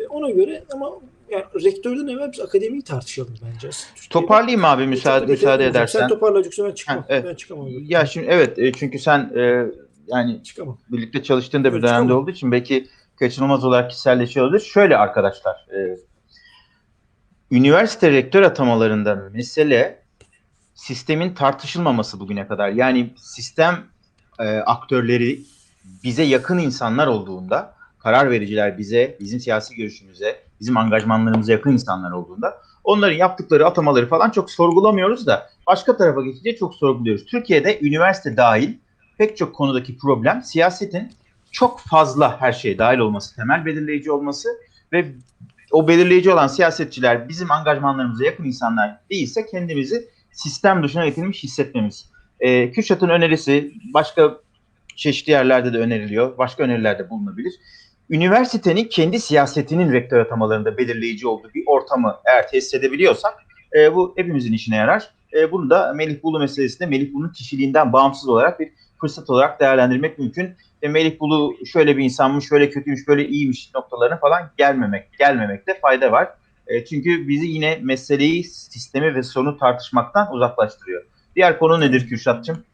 E, 0.00 0.06
ona 0.06 0.30
göre 0.30 0.64
ama 0.72 0.92
yani 1.30 1.44
rektörden 1.64 2.06
evvel 2.06 2.32
biz 2.32 2.40
akademiyi 2.40 2.82
tartışalım 2.82 3.34
bence. 3.54 3.70
Toparlayayım 4.10 4.64
abi 4.64 4.86
müsaade 4.86 5.26
müsaade 5.26 5.66
edersen. 5.66 6.00
Sen 6.00 6.08
toparlayacaksın 6.08 6.66
ben 6.66 6.74
çıkamam. 6.74 7.02
Ha, 7.02 7.06
evet. 7.08 7.24
Ben 7.24 7.34
çıkamam. 7.34 7.68
Ya 7.82 8.06
şimdi 8.06 8.26
evet 8.30 8.58
e, 8.58 8.72
çünkü 8.72 8.98
sen 8.98 9.32
e, 9.36 9.66
yani 10.06 10.42
çıkamam. 10.42 10.78
birlikte 10.88 11.22
çalıştığın 11.22 11.64
da 11.64 11.74
bir 11.74 11.82
dönemde 11.82 12.08
tamam. 12.08 12.22
olduğu 12.22 12.30
için 12.30 12.52
belki 12.52 12.88
kaçınılmaz 13.16 13.64
olarak 13.64 13.90
kişiselleşiyor 13.90 14.46
olabilir. 14.46 14.64
Şöyle 14.64 14.96
arkadaşlar, 14.96 15.66
e, 15.74 15.98
üniversite 17.52 18.10
rektör 18.10 18.42
atamalarında 18.42 19.28
mesele 19.32 20.02
sistemin 20.74 21.34
tartışılmaması 21.34 22.20
bugüne 22.20 22.46
kadar. 22.46 22.68
Yani 22.68 23.10
sistem 23.16 23.84
e, 24.38 24.56
aktörleri 24.58 25.40
bize 26.04 26.22
yakın 26.22 26.58
insanlar 26.58 27.06
olduğunda 27.06 27.74
karar 27.98 28.30
vericiler 28.30 28.78
bize, 28.78 29.16
bizim 29.20 29.40
siyasi 29.40 29.74
görüşümüze, 29.74 30.40
bizim 30.60 30.76
angajmanlarımıza 30.76 31.52
yakın 31.52 31.72
insanlar 31.72 32.12
olduğunda 32.12 32.58
onların 32.84 33.16
yaptıkları 33.16 33.66
atamaları 33.66 34.08
falan 34.08 34.30
çok 34.30 34.50
sorgulamıyoruz 34.50 35.26
da 35.26 35.50
başka 35.66 35.96
tarafa 35.96 36.22
geçince 36.22 36.56
çok 36.56 36.74
sorguluyoruz. 36.74 37.26
Türkiye'de 37.26 37.80
üniversite 37.80 38.36
dahil 38.36 38.74
pek 39.18 39.36
çok 39.36 39.54
konudaki 39.54 39.98
problem 39.98 40.42
siyasetin 40.42 41.12
çok 41.50 41.80
fazla 41.80 42.40
her 42.40 42.52
şeye 42.52 42.78
dahil 42.78 42.98
olması, 42.98 43.36
temel 43.36 43.66
belirleyici 43.66 44.12
olması 44.12 44.48
ve 44.92 45.06
o 45.72 45.88
belirleyici 45.88 46.32
olan 46.32 46.46
siyasetçiler 46.46 47.28
bizim 47.28 47.50
angajmanlarımıza 47.50 48.24
yakın 48.24 48.44
insanlar 48.44 48.98
değilse 49.10 49.46
kendimizi 49.46 50.08
sistem 50.32 50.82
dışına 50.82 51.04
itilmiş 51.04 51.42
hissetmemiz. 51.42 52.10
Ee, 52.40 52.72
Kürşat'ın 52.72 53.08
önerisi 53.08 53.72
başka 53.94 54.36
çeşitli 54.96 55.30
yerlerde 55.30 55.72
de 55.72 55.78
öneriliyor. 55.78 56.38
Başka 56.38 56.62
önerilerde 56.62 57.10
bulunabilir. 57.10 57.52
Üniversitenin 58.10 58.84
kendi 58.84 59.20
siyasetinin 59.20 59.92
rektör 59.92 60.18
atamalarında 60.18 60.78
belirleyici 60.78 61.26
olduğu 61.26 61.50
bir 61.54 61.62
ortamı 61.66 62.16
eğer 62.24 62.48
tesis 62.48 62.74
edebiliyorsak 62.74 63.34
e, 63.78 63.94
bu 63.94 64.14
hepimizin 64.16 64.52
işine 64.52 64.76
yarar. 64.76 65.10
E, 65.32 65.52
bunu 65.52 65.70
da 65.70 65.92
Melih 65.92 66.22
Bulu 66.22 66.38
meselesinde 66.38 66.86
Melih 66.86 67.14
Bulu'nun 67.14 67.32
kişiliğinden 67.32 67.92
bağımsız 67.92 68.28
olarak 68.28 68.60
bir 68.60 68.72
fırsat 69.02 69.30
olarak 69.30 69.60
değerlendirmek 69.60 70.18
mümkün. 70.18 70.54
E, 70.82 70.88
Melih 70.88 71.20
Bulu 71.20 71.54
şöyle 71.66 71.96
bir 71.96 72.04
insanmış, 72.04 72.48
şöyle 72.48 72.70
kötüymüş, 72.70 73.08
böyle 73.08 73.28
iyiymiş 73.28 73.70
noktalarına 73.74 74.16
falan 74.16 74.50
gelmemek, 74.58 75.18
gelmemekte 75.18 75.78
fayda 75.80 76.12
var. 76.12 76.28
E, 76.66 76.84
çünkü 76.84 77.28
bizi 77.28 77.46
yine 77.46 77.78
meseleyi, 77.82 78.44
sistemi 78.44 79.14
ve 79.14 79.22
sorunu 79.22 79.58
tartışmaktan 79.58 80.32
uzaklaştırıyor. 80.32 81.04
Diğer 81.36 81.58
konu 81.58 81.80
nedir 81.80 82.08
Kürşat'cığım? 82.08 82.64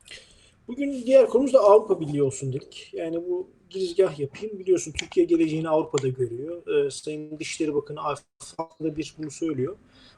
Bugün 0.68 1.02
diğer 1.06 1.26
konumuz 1.26 1.54
da 1.54 1.58
Avrupa 1.58 2.00
Birliği 2.00 2.23
olsun 2.23 2.52
dedik. 2.52 2.90
Yani 2.92 3.16
bu 3.16 3.49
girizgah 3.70 4.18
yapayım. 4.18 4.58
Biliyorsun 4.58 4.92
Türkiye 4.92 5.26
geleceğini 5.26 5.68
Avrupa'da 5.68 6.08
görüyor. 6.08 6.87
Ee, 6.87 6.90
Sayın 6.90 7.38
Dışişleri 7.38 7.75
Bakanı 7.75 8.00
haftada 8.00 8.97
bir 8.97 9.14
bunu 9.18 9.30
söylüyor. 9.30 9.76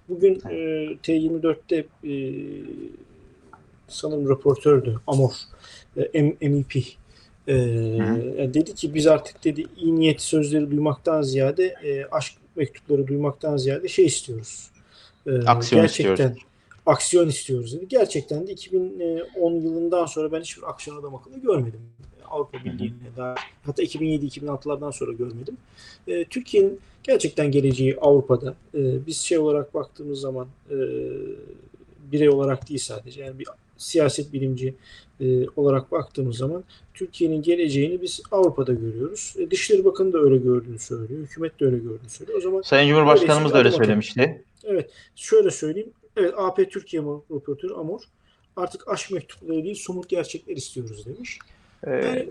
Bugün 0.08 0.34
e, 0.34 0.56
T24'te 1.02 1.86
e, 2.04 2.14
sanırım 3.88 4.28
raportördü 4.28 5.00
Amor, 5.06 5.30
e, 5.30 5.34
MEP. 6.40 6.76
E, 7.46 7.54
yani 7.56 8.54
dedi 8.54 8.74
ki 8.74 8.94
biz 8.94 9.06
artık 9.06 9.44
dedi 9.44 9.66
iyi 9.76 9.96
niyet 9.96 10.20
sözleri 10.20 10.70
duymaktan 10.70 11.22
ziyade 11.22 11.74
e, 11.84 12.04
aşk 12.04 12.34
mektupları 12.56 13.06
duymaktan 13.06 13.56
ziyade 13.56 13.88
şey 13.88 14.06
istiyoruz. 14.06 14.70
E, 15.26 15.38
Aksiyon 15.38 15.82
gerçekten 15.82 16.12
istiyoruz. 16.12 16.42
aksiyon 16.86 17.28
istiyoruz 17.28 17.76
dedi. 17.76 17.88
Gerçekten 17.88 18.46
de 18.46 18.52
2010 18.52 19.52
yılından 19.52 20.06
sonra 20.06 20.32
ben 20.32 20.40
hiçbir 20.40 20.70
aksiyon 20.70 21.00
adam 21.00 21.14
akıllı 21.14 21.38
görmedim. 21.38 21.80
Avrupa 22.30 22.64
Birliği'ne 22.64 23.16
daha 23.16 23.34
hatta 23.62 23.82
2007-2006'lardan 23.82 24.92
sonra 24.92 25.12
görmedim. 25.12 25.56
E, 26.06 26.24
Türkiye'nin 26.24 26.80
gerçekten 27.02 27.50
geleceği 27.50 27.96
Avrupa'da. 28.00 28.54
E, 28.74 29.06
biz 29.06 29.16
şey 29.16 29.38
olarak 29.38 29.74
baktığımız 29.74 30.20
zaman 30.20 30.46
e, 30.70 30.76
birey 32.12 32.28
olarak 32.28 32.68
değil 32.68 32.80
sadece 32.80 33.22
yani 33.22 33.38
bir 33.38 33.46
siyaset 33.80 34.32
bilimci 34.32 34.74
e, 35.20 35.48
olarak 35.56 35.92
baktığımız 35.92 36.36
zaman 36.36 36.64
Türkiye'nin 36.94 37.42
geleceğini 37.42 38.02
biz 38.02 38.22
Avrupa'da 38.32 38.72
görüyoruz. 38.72 39.34
E, 39.38 39.50
Dışişleri 39.50 39.84
Bakanı 39.84 40.12
da 40.12 40.18
öyle 40.18 40.36
gördüğünü 40.36 40.78
söylüyor. 40.78 41.20
Hükümet 41.22 41.60
de 41.60 41.64
öyle 41.64 41.78
gördüğünü 41.78 42.08
söylüyor. 42.08 42.38
O 42.38 42.40
zaman 42.42 42.62
Sayın 42.62 42.88
Cumhurbaşkanımız 42.88 43.52
da 43.52 43.58
öyle 43.58 43.72
söylemişti. 43.72 44.44
Evet, 44.64 44.90
şöyle 45.16 45.50
söyleyeyim. 45.50 45.90
Evet, 46.16 46.34
AP 46.36 46.70
Türkiye 46.70 47.02
raportörü 47.02 47.74
Amor 47.74 48.00
artık 48.56 48.88
aşk 48.88 49.10
mektupları 49.10 49.64
değil 49.64 49.74
somut 49.74 50.08
gerçekler 50.08 50.56
istiyoruz 50.56 51.06
demiş. 51.06 51.38
Ee, 51.86 51.90
Yani 51.90 52.28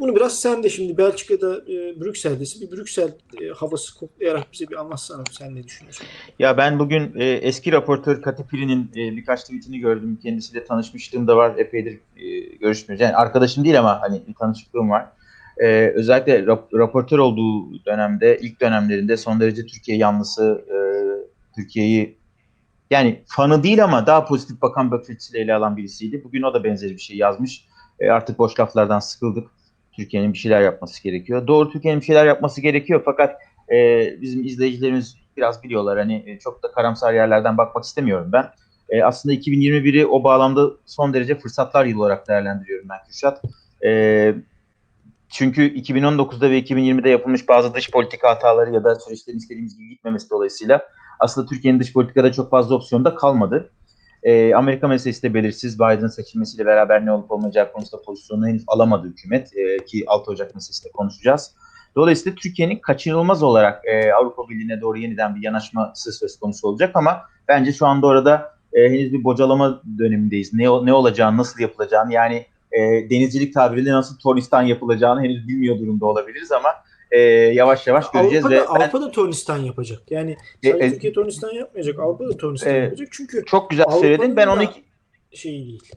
bunu 0.00 0.16
biraz 0.16 0.40
sen 0.40 0.62
de 0.62 0.68
şimdi 0.68 0.98
Belçika'da 0.98 1.56
e, 1.56 2.00
Brüksel'desin. 2.00 2.60
Bir 2.60 2.76
Brüksel 2.76 3.08
e, 3.40 3.48
havası 3.48 3.98
koklayarak 3.98 4.52
bize 4.52 4.68
bir 4.68 4.76
anlatsana. 4.76 5.24
Sen 5.30 5.54
ne 5.54 5.64
düşünüyorsun? 5.64 6.06
Ya 6.38 6.56
ben 6.56 6.78
bugün 6.78 7.12
e, 7.16 7.24
eski 7.24 7.72
raportör 7.72 8.22
Katipiri'nin 8.22 8.90
e, 8.96 9.16
birkaç 9.16 9.40
tweetini 9.40 9.78
gördüm. 9.78 10.18
Kendisiyle 10.22 10.64
tanışmışlığım 10.64 11.28
da 11.28 11.36
var. 11.36 11.58
Epeydir 11.58 12.00
e, 12.16 12.40
görüşmüyoruz. 12.56 13.00
Yani 13.00 13.16
arkadaşım 13.16 13.64
değil 13.64 13.78
ama 13.78 14.00
hani 14.00 14.22
tanışıklığım 14.38 14.90
var. 14.90 15.06
E, 15.58 15.66
özellikle 15.94 16.38
rap- 16.38 16.78
raportör 16.78 17.18
olduğu 17.18 17.84
dönemde, 17.84 18.38
ilk 18.42 18.60
dönemlerinde 18.60 19.16
son 19.16 19.40
derece 19.40 19.66
Türkiye 19.66 19.96
yanlısı, 19.96 20.64
e, 20.68 20.76
Türkiye'yi 21.56 22.18
yani 22.90 23.22
fanı 23.26 23.62
değil 23.62 23.84
ama 23.84 24.06
daha 24.06 24.24
pozitif 24.24 24.62
bakan 24.62 24.90
bakış 24.90 25.10
açısıyla 25.10 25.44
ele 25.44 25.54
alan 25.54 25.76
birisiydi. 25.76 26.24
Bugün 26.24 26.42
o 26.42 26.54
da 26.54 26.64
benzeri 26.64 26.92
bir 26.92 26.98
şey 26.98 27.16
yazmış. 27.16 27.64
E, 28.00 28.10
artık 28.10 28.38
boş 28.38 28.60
laflardan 28.60 28.98
sıkıldık. 28.98 29.48
Türkiye'nin 29.92 30.32
bir 30.32 30.38
şeyler 30.38 30.62
yapması 30.62 31.02
gerekiyor. 31.02 31.46
Doğru 31.46 31.70
Türkiye'nin 31.72 32.00
bir 32.00 32.06
şeyler 32.06 32.26
yapması 32.26 32.60
gerekiyor 32.60 33.02
fakat 33.04 33.36
e, 33.72 33.76
bizim 34.20 34.44
izleyicilerimiz 34.44 35.16
biraz 35.36 35.62
biliyorlar 35.62 35.98
hani 35.98 36.24
e, 36.26 36.38
çok 36.38 36.62
da 36.62 36.72
karamsar 36.72 37.14
yerlerden 37.14 37.58
bakmak 37.58 37.84
istemiyorum 37.84 38.30
ben. 38.32 38.50
E, 38.88 39.02
aslında 39.02 39.34
2021'i 39.34 40.06
o 40.06 40.24
bağlamda 40.24 40.70
son 40.86 41.14
derece 41.14 41.38
fırsatlar 41.38 41.84
yılı 41.84 42.00
olarak 42.00 42.28
değerlendiriyorum 42.28 42.88
ben 42.88 42.98
Kürşat. 43.06 43.42
E, 43.84 44.34
çünkü 45.28 45.74
2019'da 45.74 46.50
ve 46.50 46.60
2020'de 46.60 47.08
yapılmış 47.08 47.48
bazı 47.48 47.74
dış 47.74 47.90
politika 47.90 48.30
hataları 48.30 48.74
ya 48.74 48.84
da 48.84 48.94
süreçlerin 48.94 49.38
istediğimiz 49.38 49.78
gibi 49.78 49.88
gitmemesi 49.88 50.30
dolayısıyla 50.30 50.82
aslında 51.20 51.46
Türkiye'nin 51.46 51.80
dış 51.80 51.92
politikada 51.92 52.32
çok 52.32 52.50
fazla 52.50 52.74
opsiyonu 52.74 53.04
da 53.04 53.14
kalmadı. 53.14 53.70
E, 54.22 54.54
Amerika 54.54 54.88
meselesi 54.88 55.22
de 55.22 55.34
belirsiz. 55.34 55.78
Biden'ın 55.78 56.08
seçilmesiyle 56.08 56.66
beraber 56.66 57.06
ne 57.06 57.12
olup 57.12 57.30
olmayacağı 57.30 57.72
konusunda 57.72 58.02
pozisyonunu 58.02 58.48
henüz 58.48 58.64
alamadı 58.66 59.06
hükümet. 59.06 59.56
E, 59.56 59.84
ki 59.84 60.04
6 60.06 60.30
Ocak 60.30 60.54
meselesinde 60.54 60.92
konuşacağız. 60.92 61.54
Dolayısıyla 61.96 62.36
Türkiye'nin 62.36 62.78
kaçınılmaz 62.78 63.42
olarak 63.42 63.84
e, 63.84 64.12
Avrupa 64.12 64.48
Birliği'ne 64.48 64.80
doğru 64.80 64.98
yeniden 64.98 65.34
bir 65.34 65.42
yanaşması 65.42 66.12
söz 66.12 66.38
konusu 66.38 66.68
olacak 66.68 66.90
ama 66.94 67.22
bence 67.48 67.72
şu 67.72 67.86
anda 67.86 68.06
orada 68.06 68.54
e, 68.72 68.90
henüz 68.90 69.12
bir 69.12 69.24
bocalama 69.24 69.82
dönemindeyiz. 69.98 70.54
Ne, 70.54 70.64
ne 70.64 70.92
olacağını, 70.92 71.36
nasıl 71.36 71.60
yapılacağını 71.60 72.12
yani 72.12 72.46
e, 72.72 73.10
denizcilik 73.10 73.54
tabiriyle 73.54 73.92
nasıl 73.92 74.18
Tornistan 74.18 74.62
yapılacağını 74.62 75.22
henüz 75.22 75.48
bilmiyor 75.48 75.78
durumda 75.78 76.06
olabiliriz 76.06 76.52
ama 76.52 76.68
e, 77.10 77.20
yavaş 77.20 77.86
yavaş 77.86 78.10
göreceğiz. 78.10 78.44
Avrupa'da, 78.44 78.62
ve 78.62 78.66
ben, 78.74 78.80
Avrupa'da 78.80 79.10
Tornistan 79.10 79.58
yapacak. 79.58 80.02
Yani 80.10 80.36
E, 80.62 80.70
sadece 80.70 80.86
e, 80.86 80.90
Türkiye 80.92 81.12
Tornistan 81.12 81.50
yapmayacak. 81.50 81.98
Avrupa'da 81.98 82.36
Tornistan 82.36 82.74
e, 82.74 82.78
yapacak. 82.78 83.08
Çünkü 83.10 83.44
çok 83.44 83.70
güzel 83.70 83.84
Avrupa'nın 83.84 84.02
söyledin. 84.02 84.36
Ben 84.36 84.46
onu 84.46 84.62
iki, 84.62 84.82
şey 85.32 85.52
değil. 85.52 85.92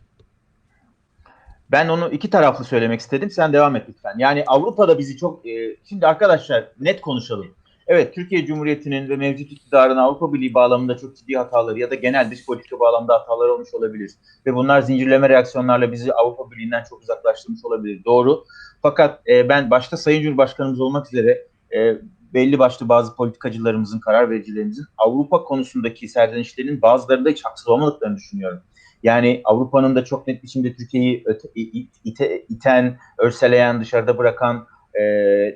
Ben 1.72 1.88
onu 1.88 2.10
iki 2.10 2.30
taraflı 2.30 2.66
söylemek 2.66 3.00
istedim. 3.00 3.32
Sen 3.32 3.54
devam 3.54 3.76
et 3.76 3.86
lütfen. 3.90 4.14
Yani 4.18 4.44
Avrupa'da 4.48 5.00
bizi 5.00 5.18
çok... 5.18 5.48
E, 5.48 5.76
şimdi 5.90 6.08
arkadaşlar 6.08 6.72
net 6.80 7.02
konuşalım. 7.02 7.48
Evet 7.88 8.16
Türkiye 8.16 8.46
Cumhuriyeti'nin 8.46 9.10
ve 9.10 9.16
mevcut 9.16 9.52
iktidarın 9.52 9.98
Avrupa 9.98 10.34
Birliği 10.34 10.54
bağlamında 10.54 10.98
çok 10.98 11.16
ciddi 11.18 11.34
hataları 11.34 11.80
ya 11.80 11.92
da 11.92 11.96
genel 11.96 12.32
dış 12.32 12.46
politika 12.46 12.80
bağlamında 12.80 13.14
hataları 13.14 13.54
olmuş 13.54 13.74
olabilir. 13.74 14.12
Ve 14.46 14.56
bunlar 14.56 14.82
zincirleme 14.82 15.30
reaksiyonlarla 15.30 15.92
bizi 15.92 16.14
Avrupa 16.14 16.52
Birliği'nden 16.52 16.84
çok 16.90 17.02
uzaklaştırmış 17.02 17.66
olabilir. 17.66 18.04
Doğru. 18.06 18.46
Fakat 18.84 19.28
e, 19.28 19.50
ben 19.50 19.72
başta 19.72 19.98
Sayın 19.98 20.22
Cumhurbaşkanımız 20.22 20.80
olmak 20.80 21.08
üzere 21.08 21.48
e, 21.76 21.98
belli 22.34 22.60
başlı 22.60 22.90
bazı 22.90 23.16
politikacılarımızın, 23.16 24.00
karar 24.00 24.30
vericilerimizin 24.30 24.86
Avrupa 24.98 25.44
konusundaki 25.44 26.08
serzenişlerinin 26.08 26.82
bazılarında 26.82 27.30
hiç 27.30 27.46
haksız 27.46 27.68
olmadıklarını 27.68 28.16
düşünüyorum. 28.16 28.62
Yani 29.04 29.42
Avrupa'nın 29.44 29.96
da 29.96 30.06
çok 30.06 30.28
net 30.28 30.44
biçimde 30.44 30.76
Türkiye'yi 30.76 31.24
it- 31.56 31.90
ite, 32.04 32.46
iten, 32.50 32.98
örseleyen, 33.18 33.82
dışarıda 33.82 34.18
bırakan 34.18 34.68
e, 34.94 35.04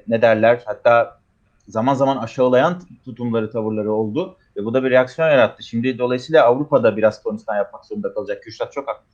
ne 0.07 0.21
derler 0.21 0.61
hatta 0.65 1.19
zaman 1.67 1.93
zaman 1.93 2.17
aşağılayan 2.17 2.81
tutumları, 3.05 3.51
tavırları 3.51 3.91
oldu. 3.91 4.37
Ve 4.57 4.65
bu 4.65 4.73
da 4.73 4.83
bir 4.83 4.91
reaksiyon 4.91 5.29
yarattı. 5.29 5.63
Şimdi 5.63 5.97
dolayısıyla 5.97 6.45
Avrupa'da 6.45 6.97
biraz 6.97 7.23
Tornistan 7.23 7.55
yapmak 7.55 7.85
zorunda 7.85 8.13
kalacak. 8.13 8.43
Kürşat 8.43 8.73
çok 8.73 8.87
haklı. 8.87 9.05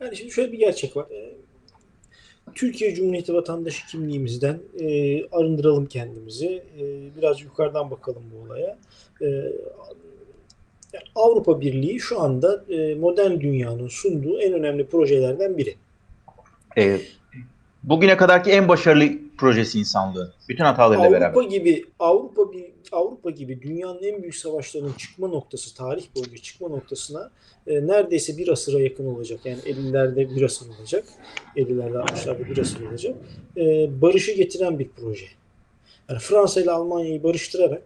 Yani 0.00 0.16
şimdi 0.16 0.30
şöyle 0.30 0.52
bir 0.52 0.58
gerçek 0.58 0.96
var. 0.96 1.06
Türkiye 2.54 2.94
Cumhuriyeti 2.94 3.34
vatandaşı 3.34 3.86
kimliğimizden 3.86 4.58
e, 4.80 5.26
arındıralım 5.28 5.86
kendimizi. 5.86 6.46
E, 6.46 6.82
biraz 7.16 7.40
yukarıdan 7.40 7.90
bakalım 7.90 8.22
bu 8.32 8.46
olaya. 8.46 8.78
E, 9.22 9.52
Avrupa 11.14 11.60
Birliği 11.60 12.00
şu 12.00 12.20
anda 12.20 12.64
e, 12.68 12.94
modern 12.94 13.40
dünyanın 13.40 13.88
sunduğu 13.88 14.40
en 14.40 14.52
önemli 14.52 14.86
projelerden 14.86 15.58
biri. 15.58 15.74
E, 16.78 17.00
bugüne 17.82 18.16
kadarki 18.16 18.50
en 18.50 18.68
başarılı 18.68 19.08
projesi 19.38 19.78
insanlığı. 19.78 20.34
Bütün 20.48 20.64
hatalarıyla 20.64 21.08
Avrupa 21.08 21.20
beraber. 21.20 21.42
gibi 21.42 21.84
Avrupa 21.98 22.52
bir 22.52 22.64
Avrupa 22.92 23.30
gibi 23.30 23.62
dünyanın 23.62 24.02
en 24.02 24.22
büyük 24.22 24.34
savaşlarının 24.34 24.92
çıkma 24.92 25.28
noktası, 25.28 25.74
tarih 25.74 26.06
boyunca 26.16 26.36
çıkma 26.36 26.68
noktasına 26.68 27.30
e, 27.66 27.86
neredeyse 27.86 28.38
bir 28.38 28.48
asıra 28.48 28.80
yakın 28.80 29.06
olacak. 29.06 29.40
Yani 29.44 29.58
50'lerde 29.58 30.36
bir 30.36 30.42
asır 30.42 30.66
olacak. 30.78 31.04
50'lerde 31.56 31.96
60'larda 31.96 32.50
bir 32.50 32.58
asır 32.58 32.88
olacak. 32.90 33.16
E, 33.56 33.88
barışı 34.02 34.32
getiren 34.32 34.78
bir 34.78 34.88
proje. 34.88 35.26
Yani 36.08 36.18
Fransa 36.18 36.60
ile 36.60 36.70
Almanya'yı 36.70 37.22
barıştırarak 37.22 37.82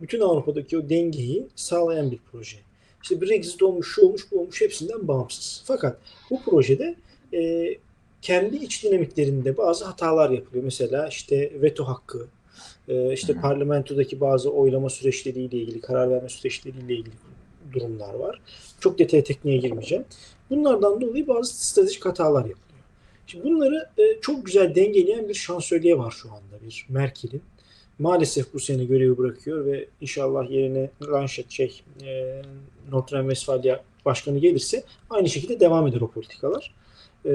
bütün 0.00 0.20
Avrupa'daki 0.20 0.78
o 0.78 0.88
dengeyi 0.88 1.46
sağlayan 1.54 2.10
bir 2.10 2.18
proje. 2.32 2.56
İşte 3.02 3.20
Brexit 3.20 3.62
olmuş, 3.62 3.94
şu 3.94 4.06
olmuş, 4.06 4.22
bu 4.32 4.40
olmuş 4.40 4.60
hepsinden 4.60 5.08
bağımsız. 5.08 5.62
Fakat 5.66 5.98
bu 6.30 6.42
projede 6.42 6.94
e, 7.34 7.68
kendi 8.22 8.56
iç 8.56 8.84
dinamiklerinde 8.84 9.56
bazı 9.56 9.84
hatalar 9.84 10.30
yapılıyor. 10.30 10.64
Mesela 10.64 11.08
işte 11.08 11.52
veto 11.62 11.84
hakkı, 11.84 12.26
e, 12.88 13.12
işte 13.12 13.34
parlamentodaki 13.34 14.20
bazı 14.20 14.50
oylama 14.50 14.90
süreçleriyle 14.90 15.56
ilgili, 15.56 15.80
karar 15.80 16.10
verme 16.10 16.28
süreçleriyle 16.28 16.94
ilgili 16.94 17.14
durumlar 17.72 18.14
var. 18.14 18.40
Çok 18.80 18.98
detaya 18.98 19.24
tekniğe 19.24 19.56
girmeyeceğim. 19.56 20.04
Bunlardan 20.50 21.00
dolayı 21.00 21.28
bazı 21.28 21.66
stratejik 21.66 22.06
hatalar 22.06 22.40
yapılıyor. 22.40 22.62
Şimdi 23.26 23.44
bunları 23.44 23.88
e, 23.98 24.20
çok 24.20 24.46
güzel 24.46 24.74
dengeleyen 24.74 25.28
bir 25.28 25.34
şansölye 25.34 25.98
var 25.98 26.10
şu 26.10 26.28
anda 26.32 26.64
bir 26.66 26.86
Merkel'in. 26.88 27.42
Maalesef 27.98 28.54
bu 28.54 28.60
sene 28.60 28.84
görevi 28.84 29.18
bırakıyor 29.18 29.66
ve 29.66 29.88
inşallah 30.00 30.50
yerine 30.50 30.90
Laschet 31.02 31.50
şey 31.50 31.82
e, 32.02 32.42
Notre 32.90 33.20
Westfalia 33.20 33.80
başkanı 34.04 34.38
gelirse 34.38 34.84
aynı 35.10 35.28
şekilde 35.28 35.60
devam 35.60 35.86
eder 35.86 36.00
o 36.00 36.10
politikalar. 36.10 36.74
E, 37.26 37.32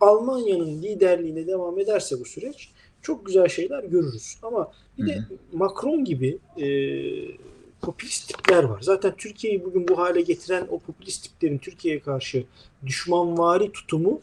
Almanya'nın 0.00 0.82
liderliğine 0.82 1.46
devam 1.46 1.78
ederse 1.78 2.20
bu 2.20 2.24
süreç 2.24 2.68
çok 3.02 3.26
güzel 3.26 3.48
şeyler 3.48 3.84
görürüz. 3.84 4.36
Ama 4.42 4.72
bir 4.98 5.06
de 5.06 5.16
Hı 5.16 5.24
Macron 5.52 6.04
gibi 6.04 6.38
e, 6.56 6.66
popülist 7.82 8.28
tipler 8.28 8.64
var. 8.64 8.80
Zaten 8.82 9.14
Türkiye'yi 9.16 9.64
bugün 9.64 9.88
bu 9.88 9.98
hale 9.98 10.20
getiren 10.20 10.66
o 10.70 10.78
popülist 10.78 11.22
tiplerin 11.22 11.58
Türkiye'ye 11.58 12.00
karşı 12.00 12.44
düşmanvari 12.86 13.72
tutumu 13.72 14.20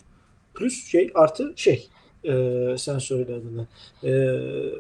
plus 0.54 0.88
şey 0.88 1.12
artı 1.16 1.54
şey 1.56 1.90
e, 2.24 2.76
sen 2.78 3.00
söyle 3.00 3.34
adını 3.34 3.68
e, 4.04 4.12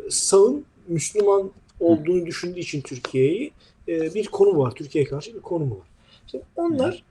sağın 0.10 0.65
Müslüman 0.88 1.51
olduğunu 1.79 2.25
düşündüğü 2.25 2.60
için 2.60 2.81
Türkiye'yi 2.81 3.51
e, 3.88 4.13
bir 4.13 4.27
konu 4.27 4.58
var. 4.58 4.72
Türkiye'ye 4.72 5.10
karşı 5.10 5.34
bir 5.34 5.41
konumu 5.41 5.75
var. 5.75 5.88
İşte 6.25 6.41
onlar 6.55 7.03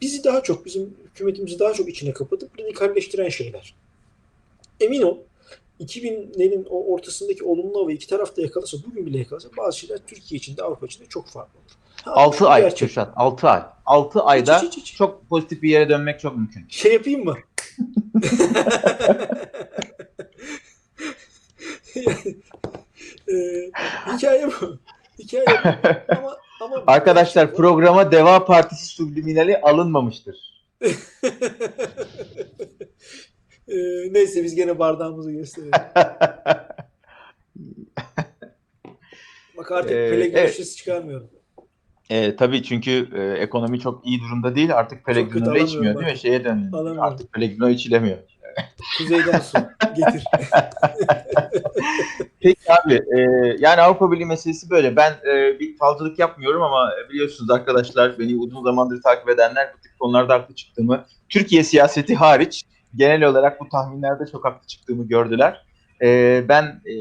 bizi 0.00 0.24
daha 0.24 0.42
çok 0.42 0.66
bizim 0.66 0.96
hükümetimizi 1.10 1.58
daha 1.58 1.72
çok 1.72 1.88
içine 1.88 2.12
kapatıp 2.12 2.60
radikalleştiren 2.60 3.28
şeyler. 3.28 3.74
Emin 4.80 5.02
ol 5.02 5.16
2000'lerin 5.80 6.66
o 6.68 6.92
ortasındaki 6.94 7.44
olumlu 7.44 7.80
havayı 7.80 7.96
iki 7.96 8.06
tarafta 8.08 8.42
yakalasa, 8.42 8.76
bugün 8.86 9.06
bile 9.06 9.18
yakalasa 9.18 9.48
bazı 9.56 9.78
şeyler 9.78 9.98
Türkiye 10.06 10.38
için 10.38 10.56
de 10.56 10.62
Avrupa 10.62 10.86
için 10.86 11.04
de 11.04 11.08
çok 11.08 11.26
farklı 11.26 11.58
olur. 11.58 11.72
Ha, 12.04 12.12
6 12.14 12.38
şu 12.38 12.48
ay 12.48 12.62
gerçek. 12.62 12.78
Kürşat. 12.78 13.12
6 13.16 13.48
ay. 13.48 13.62
6 13.86 14.20
ayda 14.22 14.62
Hiç, 14.62 14.76
hiç, 14.76 14.76
hiç. 14.76 14.96
çok 14.96 15.28
pozitif 15.28 15.62
bir 15.62 15.70
yere 15.70 15.88
dönmek 15.88 16.20
çok 16.20 16.36
mümkün. 16.36 16.66
Şey 16.68 16.92
yapayım 16.92 17.24
mı? 17.24 17.36
Eee, 23.28 23.70
hikaye 24.14 24.46
bu. 24.46 24.78
Hikaye 25.18 25.46
bu. 25.46 25.68
Ama, 26.16 26.36
ama 26.60 26.82
Arkadaşlar 26.86 27.54
programa 27.54 28.12
Deva 28.12 28.44
Partisi 28.44 28.86
subliminali 28.86 29.60
alınmamıştır. 29.60 30.36
Eee, 30.82 30.92
neyse 34.12 34.44
biz 34.44 34.54
gene 34.54 34.78
bardağımızı 34.78 35.32
gösterelim. 35.32 35.72
Bak 39.56 39.72
artık 39.72 39.90
Ee, 39.90 40.10
Pellegrini 40.10 40.38
evet. 40.38 40.76
çıkarmıyorum. 40.76 41.30
E, 42.10 42.36
tabii 42.36 42.62
çünkü 42.62 43.08
e, 43.14 43.22
ekonomi 43.42 43.80
çok 43.80 44.06
iyi 44.06 44.20
durumda 44.20 44.56
değil. 44.56 44.76
Artık 44.76 45.04
Pellegrino 45.04 45.56
içmiyor 45.56 45.94
bak. 45.94 46.02
değil 46.02 46.12
mi? 46.12 46.18
Şeye 46.18 46.44
döndü. 46.44 46.76
Artık 46.98 47.32
Pellegrino 47.32 47.68
içilemiyor. 47.68 48.18
Kuzeyden 48.98 49.38
su. 49.38 49.58
Getir. 49.96 50.24
Peki 52.40 52.72
abi 52.72 52.94
e, 52.94 53.20
yani 53.58 53.80
Avrupa 53.80 54.12
Birliği 54.12 54.26
meselesi 54.26 54.70
böyle. 54.70 54.96
Ben 54.96 55.12
e, 55.12 55.60
bir 55.60 55.76
falcılık 55.76 56.18
yapmıyorum 56.18 56.62
ama 56.62 56.90
biliyorsunuz 57.10 57.50
arkadaşlar 57.50 58.18
beni 58.18 58.36
uzun 58.36 58.64
zamandır 58.64 59.02
takip 59.02 59.28
edenler 59.28 59.72
bu 59.76 59.80
tip 59.80 59.98
konularda 59.98 60.34
haklı 60.34 60.54
çıktığımı, 60.54 61.04
Türkiye 61.28 61.64
siyaseti 61.64 62.14
hariç 62.14 62.64
genel 62.96 63.24
olarak 63.24 63.60
bu 63.60 63.68
tahminlerde 63.68 64.26
çok 64.32 64.44
haklı 64.44 64.66
çıktığımı 64.66 65.08
gördüler. 65.08 65.64
E, 66.02 66.44
ben 66.48 66.64
e, 66.64 66.92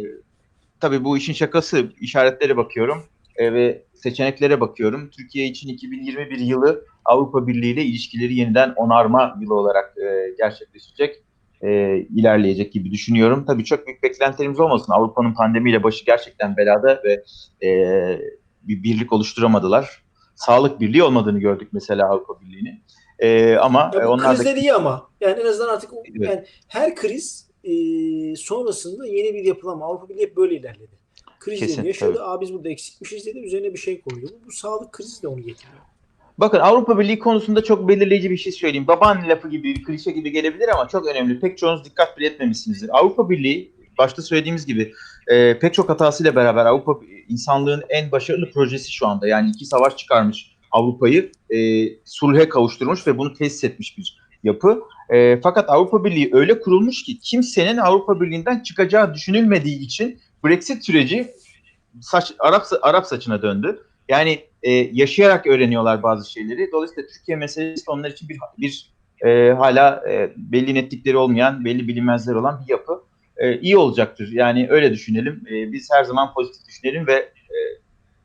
tabii 0.79 1.03
bu 1.03 1.17
işin 1.17 1.33
şakası 1.33 1.85
işaretlere 2.01 2.57
bakıyorum 2.57 3.03
e, 3.35 3.53
ve 3.53 3.83
seçeneklere 3.93 4.61
bakıyorum. 4.61 5.09
Türkiye 5.09 5.45
için 5.45 5.69
2021 5.69 6.39
yılı 6.39 6.85
Avrupa 7.05 7.47
Birliği 7.47 7.73
ile 7.73 7.83
ilişkileri 7.83 8.35
yeniden 8.35 8.73
onarma 8.75 9.37
yılı 9.41 9.53
olarak 9.53 9.93
e, 9.97 10.35
gerçekleşecek 10.37 11.23
e, 11.61 11.97
ilerleyecek 11.97 12.73
gibi 12.73 12.91
düşünüyorum. 12.91 13.45
Tabii 13.47 13.65
çok 13.65 13.87
büyük 13.87 14.03
beklentilerimiz 14.03 14.59
olmasın. 14.59 14.93
Avrupa'nın 14.93 15.33
pandemiyle 15.33 15.83
başı 15.83 16.05
gerçekten 16.05 16.57
belada 16.57 17.01
ve 17.03 17.23
e, 17.67 17.69
bir 18.63 18.83
birlik 18.83 19.13
oluşturamadılar. 19.13 20.03
Sağlık 20.35 20.79
birliği 20.79 21.03
olmadığını 21.03 21.39
gördük 21.39 21.69
mesela 21.71 22.09
Avrupa 22.09 22.41
Birliği'nin. 22.41 22.83
E, 23.19 23.55
ama 23.55 23.91
Ya 23.93 24.01
e, 24.01 24.05
bu 24.05 24.09
onlar 24.09 24.35
krizler 24.35 24.55
da 24.55 24.59
iyi 24.59 24.73
ama. 24.73 25.09
Yani 25.21 25.39
en 25.41 25.45
azından 25.45 25.73
artık 25.73 25.89
Evet. 25.93 26.29
yani 26.29 26.45
her 26.67 26.95
kriz 26.95 27.49
e, 27.63 27.71
sonrasında 28.35 29.07
yeni 29.07 29.33
bir 29.33 29.45
yapılanma. 29.45 29.85
Avrupa 29.85 30.09
Birliği 30.09 30.21
hep 30.21 30.37
böyle 30.37 30.55
ilerledi. 30.55 30.97
Krizleri 31.39 31.69
Kesin, 31.69 31.83
yaşadı. 31.83 32.13
tabii. 32.13 32.23
Aa 32.23 32.41
biz 32.41 32.53
burada 32.53 32.69
eksikmişiz 32.69 33.25
dedi. 33.25 33.39
Üzerine 33.39 33.73
bir 33.73 33.79
şey 33.79 34.01
koydu. 34.01 34.27
Bu, 34.33 34.47
bu 34.47 34.51
sağlık 34.51 34.91
krizi 34.91 35.23
de 35.23 35.27
onu 35.27 35.41
getiriyor. 35.41 35.81
Bakın 36.37 36.59
Avrupa 36.59 36.99
Birliği 36.99 37.19
konusunda 37.19 37.63
çok 37.63 37.87
belirleyici 37.87 38.31
bir 38.31 38.37
şey 38.37 38.51
söyleyeyim. 38.51 38.87
Babaanne 38.87 39.27
lafı 39.27 39.49
gibi, 39.49 39.75
bir 39.75 39.83
klişe 39.83 40.11
gibi 40.11 40.31
gelebilir 40.31 40.67
ama 40.67 40.87
çok 40.87 41.07
önemli. 41.07 41.39
Pek 41.39 41.57
çoğunuz 41.57 41.85
dikkat 41.85 42.17
bile 42.17 42.27
etmemişsinizdir. 42.27 42.97
Avrupa 42.97 43.29
Birliği 43.29 43.71
başta 43.97 44.21
söylediğimiz 44.21 44.65
gibi 44.65 44.93
e, 45.27 45.59
pek 45.59 45.73
çok 45.73 45.89
hatasıyla 45.89 46.35
beraber 46.35 46.65
Avrupa 46.65 46.99
insanlığın 47.29 47.83
en 47.89 48.11
başarılı 48.11 48.51
projesi 48.51 48.93
şu 48.93 49.07
anda. 49.07 49.27
Yani 49.27 49.49
iki 49.49 49.65
savaş 49.65 49.97
çıkarmış 49.97 50.57
Avrupa'yı 50.71 51.31
e, 51.49 51.57
sulhe 52.05 52.49
kavuşturmuş 52.49 53.07
ve 53.07 53.17
bunu 53.17 53.33
tesis 53.33 53.63
etmiş 53.63 53.97
bir 53.97 54.17
yapı. 54.43 54.81
E, 55.09 55.41
fakat 55.41 55.69
Avrupa 55.69 56.03
Birliği 56.03 56.29
öyle 56.33 56.59
kurulmuş 56.59 57.03
ki 57.03 57.19
kimsenin 57.19 57.77
Avrupa 57.77 58.21
Birliği'nden 58.21 58.59
çıkacağı 58.59 59.13
düşünülmediği 59.13 59.79
için 59.79 60.19
Brexit 60.45 60.85
süreci 60.85 61.33
saç, 62.01 62.33
Arap 62.39 62.65
Arap 62.81 63.05
saçına 63.05 63.41
döndü. 63.41 63.83
Yani 64.09 64.39
e, 64.63 64.71
yaşayarak 64.71 65.47
öğreniyorlar 65.47 66.03
bazı 66.03 66.31
şeyleri. 66.31 66.71
Dolayısıyla 66.71 67.09
Türkiye 67.09 67.37
meselesi 67.37 67.83
onlar 67.87 68.09
için 68.09 68.29
bir 68.29 68.37
bir 68.57 68.91
e, 69.25 69.51
hala 69.51 70.03
e, 70.09 70.31
belli 70.37 70.75
netlikleri 70.75 71.17
olmayan, 71.17 71.65
belli 71.65 71.87
bilinmezler 71.87 72.35
olan 72.35 72.61
bir 72.65 72.71
yapı. 72.71 73.01
E, 73.37 73.59
iyi 73.59 73.77
olacaktır. 73.77 74.29
Yani 74.31 74.67
öyle 74.69 74.91
düşünelim. 74.91 75.43
E, 75.51 75.71
biz 75.71 75.89
her 75.91 76.03
zaman 76.03 76.33
pozitif 76.33 76.67
düşünelim 76.67 77.07
ve 77.07 77.13
e, 77.13 77.57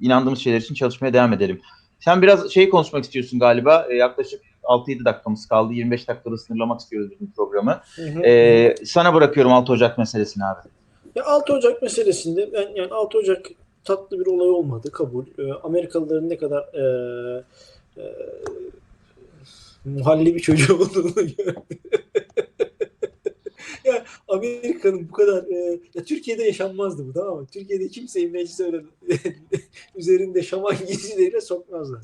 inandığımız 0.00 0.38
şeyler 0.38 0.60
için 0.60 0.74
çalışmaya 0.74 1.12
devam 1.12 1.32
edelim. 1.32 1.60
Sen 2.00 2.22
biraz 2.22 2.50
şey 2.50 2.70
konuşmak 2.70 3.04
istiyorsun 3.04 3.38
galiba. 3.38 3.86
E, 3.90 3.94
yaklaşık 3.94 4.40
6-7 4.62 5.04
dakikamız 5.04 5.48
kaldı. 5.48 5.72
25 5.72 6.08
dakikada 6.08 6.38
sınırlamak 6.38 6.80
istiyoruz 6.80 7.10
bu 7.20 7.32
programı. 7.36 7.80
Hı 7.96 8.02
hı. 8.02 8.22
E, 8.22 8.74
sana 8.84 9.14
bırakıyorum 9.14 9.52
6 9.52 9.72
Ocak 9.72 9.98
meselesini 9.98 10.44
abi. 10.44 10.68
Ya 11.14 11.24
6 11.24 11.52
Ocak 11.52 11.82
meselesinde 11.82 12.52
ben 12.52 12.68
yani 12.74 12.90
6 12.90 13.18
Ocak 13.18 13.46
tatlı 13.84 14.20
bir 14.20 14.26
olay 14.26 14.50
olmadı 14.50 14.90
kabul. 14.92 15.24
Ee, 15.38 15.52
Amerikalıların 15.52 16.28
ne 16.28 16.36
kadar 16.36 16.62
e, 16.74 17.44
e, 17.96 18.02
muhallebi 19.84 20.40
çocuğu 20.42 20.74
olduğunu 20.80 21.14
gördüm. 21.14 21.54
ya 23.84 24.04
Amerika'nın 24.28 25.08
bu 25.08 25.12
kadar 25.12 25.44
e, 25.44 25.80
ya 25.94 26.04
Türkiye'de 26.04 26.42
yaşanmazdı 26.42 27.06
bu 27.08 27.12
tamam 27.12 27.36
mı? 27.40 27.46
Türkiye'de 27.52 27.88
kimseyi 27.88 28.28
meclise 28.28 28.64
öyle 28.64 28.80
üzerinde 29.96 30.42
şaman 30.42 30.76
giysileriyle 30.86 31.40
sokmazlar. 31.40 32.02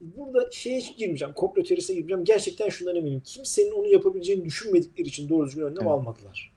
Burada 0.00 0.48
şeye 0.52 0.78
hiç 0.78 0.96
girmeyeceğim. 0.96 1.34
Komplo 1.34 1.62
teorisine 1.62 1.96
girmeyeceğim. 1.96 2.24
Gerçekten 2.24 2.68
şundan 2.68 2.96
eminim. 2.96 3.22
Kimsenin 3.24 3.70
onu 3.72 3.86
yapabileceğini 3.86 4.44
düşünmedikleri 4.44 5.08
için 5.08 5.28
doğru 5.28 5.46
düzgün 5.46 5.62
önlem 5.62 5.76
Evet. 5.76 5.86
almadılar. 5.90 6.52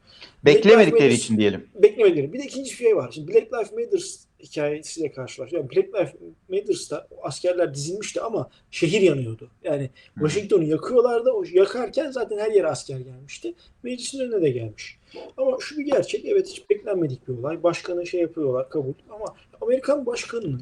Beklemedikleri 0.45 1.12
Matter- 1.12 1.15
için 1.15 1.38
diyelim. 1.38 1.67
beklemediğini. 1.76 2.34
Bir 2.34 2.39
de 2.39 2.43
ikinci 2.43 2.69
şey 2.69 2.95
var. 2.95 3.12
Şimdi 3.12 3.34
Black 3.34 3.54
Lives 3.54 3.72
Matter 3.72 4.00
hikayesiyle 4.39 5.12
karşılaşıyor. 5.12 5.63
Yani 5.63 5.71
Black 5.71 5.95
Lives 5.95 6.13
Matter'da 6.49 7.08
askerler 7.21 7.73
dizilmişti 7.73 8.21
ama 8.21 8.49
şehir 8.71 9.02
yanıyordu. 9.02 9.49
Yani 9.63 9.84
Hı. 9.84 10.28
Washington'u 10.28 10.63
yakıyorlardı. 10.63 11.32
O 11.32 11.43
yakarken 11.54 12.12
zaten 12.12 12.38
her 12.38 12.52
yere 12.52 12.67
asker 12.67 12.99
gelmişti. 12.99 13.54
Meclisin 13.84 14.19
önüne 14.19 14.41
de 14.41 14.49
gelmiş. 14.49 14.97
Ama 15.38 15.58
şu 15.60 15.78
bir 15.78 15.86
gerçek. 15.86 16.25
Evet 16.25 16.47
hiç 16.47 16.69
beklenmedik 16.69 17.28
bir 17.28 17.34
olay. 17.34 17.63
Başkanı 17.63 18.08
şey 18.08 18.21
yapıyorlar 18.21 18.69
kabul. 18.69 18.93
Ama 19.10 19.25
Amerikan 19.62 20.06
başkanının 20.06 20.62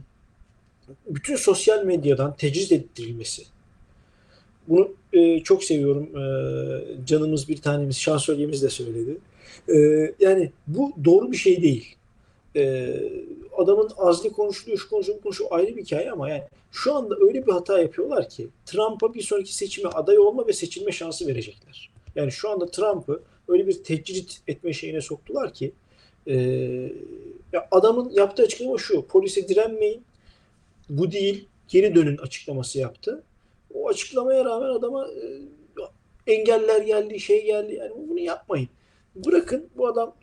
bütün 1.08 1.36
sosyal 1.36 1.86
medyadan 1.86 2.36
tecriz 2.36 2.72
ettirilmesi. 2.72 3.44
Bunu 4.68 4.92
e, 5.13 5.40
çok 5.40 5.63
seviyorum. 5.63 6.18
E, 6.18 7.06
canımız 7.06 7.50
bir 7.50 7.58
tanemiz, 7.58 7.98
şansölyemiz 7.98 8.63
de 8.63 8.70
söyledi. 8.70 9.18
E, 9.70 9.78
yani 10.20 10.52
bu 10.68 10.92
doğru 11.06 11.32
bir 11.32 11.38
şey 11.38 11.62
değil. 11.62 11.96
E, 12.56 12.94
adamın 13.58 13.89
azli 13.98 14.32
konuşuluyor, 14.32 14.78
şu 14.78 14.89
konuşuluyor, 14.89 15.24
bu 15.24 15.56
ayrı 15.56 15.76
bir 15.76 15.84
hikaye 15.84 16.12
ama 16.12 16.30
yani 16.30 16.43
şu 16.72 16.96
anda 16.96 17.15
öyle 17.22 17.48
bir 17.48 17.52
hata 17.52 17.80
yapıyorlar 17.80 18.30
ki 18.30 18.48
Trump'a 18.65 19.13
bir 19.13 19.22
sonraki 19.22 19.56
seçime 19.56 19.89
aday 19.89 20.20
olma 20.20 20.48
ve 20.48 20.54
seçilme 20.54 20.91
şansı 20.91 21.28
verecekler. 21.28 21.91
Yani 22.15 22.32
şu 22.32 22.50
anda 22.50 22.65
Trump'ı 22.65 23.22
öyle 23.48 23.67
bir 23.67 23.84
tecrit 23.84 24.41
etme 24.48 24.74
şeyine 24.74 25.02
soktular 25.02 25.54
ki 25.54 25.72
e, 26.28 26.36
ya 27.54 27.67
adamın 27.72 28.10
yaptığı 28.10 28.43
açıklama 28.43 28.78
şu. 28.78 29.06
Polise 29.08 29.48
direnmeyin. 29.48 30.04
Bu 30.89 31.12
değil. 31.12 31.48
Geri 31.67 31.96
dönün 31.96 32.17
açıklaması 32.17 32.80
yaptı. 32.80 33.24
O 33.74 33.89
açıklamaya 33.89 34.46
rağmen 34.46 34.70
adama 34.70 35.08
e, 35.08 36.34
engeller 36.34 36.82
geldi, 36.82 37.20
şey 37.20 37.46
geldi. 37.46 37.76
Yani 37.76 37.91
bunu 38.10 38.20
yapmayın. 38.20 38.70
Bırakın 39.15 39.70
bu 39.78 39.88
adam 39.88 40.15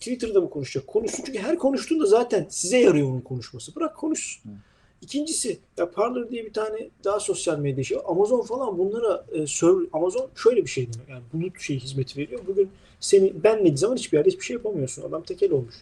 Twitter'da 0.00 0.40
mı 0.40 0.50
konuşacak? 0.50 0.86
Konuşsun. 0.86 1.24
Çünkü 1.26 1.38
her 1.38 1.58
konuştuğunda 1.58 2.06
zaten 2.06 2.46
size 2.50 2.78
yarıyor 2.78 3.08
onun 3.08 3.20
konuşması. 3.20 3.76
Bırak 3.76 3.96
konuşsun. 3.96 4.42
İkincisi 5.02 5.58
ya 5.78 5.90
Parler 5.90 6.30
diye 6.30 6.44
bir 6.44 6.52
tane 6.52 6.88
daha 7.04 7.20
sosyal 7.20 7.58
medya 7.58 7.84
şey. 7.84 7.98
Amazon 8.08 8.42
falan 8.42 8.78
bunlara 8.78 9.24
e, 9.32 9.46
server, 9.46 9.86
Amazon 9.92 10.28
şöyle 10.34 10.64
bir 10.64 10.70
şey 10.70 10.88
demek. 10.94 11.08
Yani 11.08 11.22
bulut 11.32 11.60
şey 11.60 11.80
hizmeti 11.80 12.20
veriyor. 12.20 12.40
Bugün 12.46 12.68
seni 13.00 13.44
benlediği 13.44 13.76
zaman 13.76 13.96
hiçbir 13.96 14.18
yerde 14.18 14.30
hiçbir 14.30 14.44
şey 14.44 14.56
yapamıyorsun. 14.56 15.02
Adam 15.02 15.22
tekel 15.22 15.52
olmuş 15.52 15.74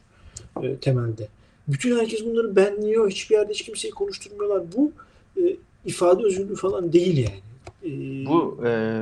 e, 0.62 0.76
temelde. 0.76 1.28
Bütün 1.68 1.98
herkes 1.98 2.24
bunları 2.24 2.56
benliyor. 2.56 3.10
Hiçbir 3.10 3.36
yerde 3.36 3.52
hiç 3.52 3.62
kimseyi 3.62 3.90
konuşturmuyorlar. 3.90 4.62
Bu 4.76 4.92
e, 5.36 5.56
ifade 5.84 6.24
özgürlüğü 6.24 6.56
falan 6.56 6.92
değil 6.92 7.16
yani. 7.16 7.40
E, 7.84 8.26
Bu 8.26 8.66
e, 8.66 9.00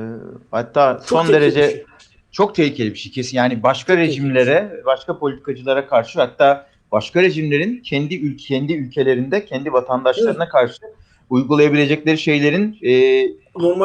hatta 0.51 1.01
son 1.05 1.27
derece 1.27 1.69
şey. 1.69 1.85
Çok 2.33 2.55
tehlikeli 2.55 2.93
bir 2.93 2.99
şey 2.99 3.11
kesin. 3.11 3.37
Yani 3.37 3.63
başka 3.63 3.97
rejimlere, 3.97 4.81
başka 4.85 5.19
politikacılara 5.19 5.87
karşı 5.87 6.19
hatta 6.19 6.67
başka 6.91 7.21
rejimlerin 7.21 7.81
kendi 7.81 8.15
ülke 8.15 8.43
kendi 8.43 8.73
ülkelerinde 8.73 9.45
kendi 9.45 9.73
vatandaşlarına 9.73 10.49
karşı 10.49 10.81
uygulayabilecekleri 11.29 12.17
şeylerin 12.17 12.77
e, 12.83 13.27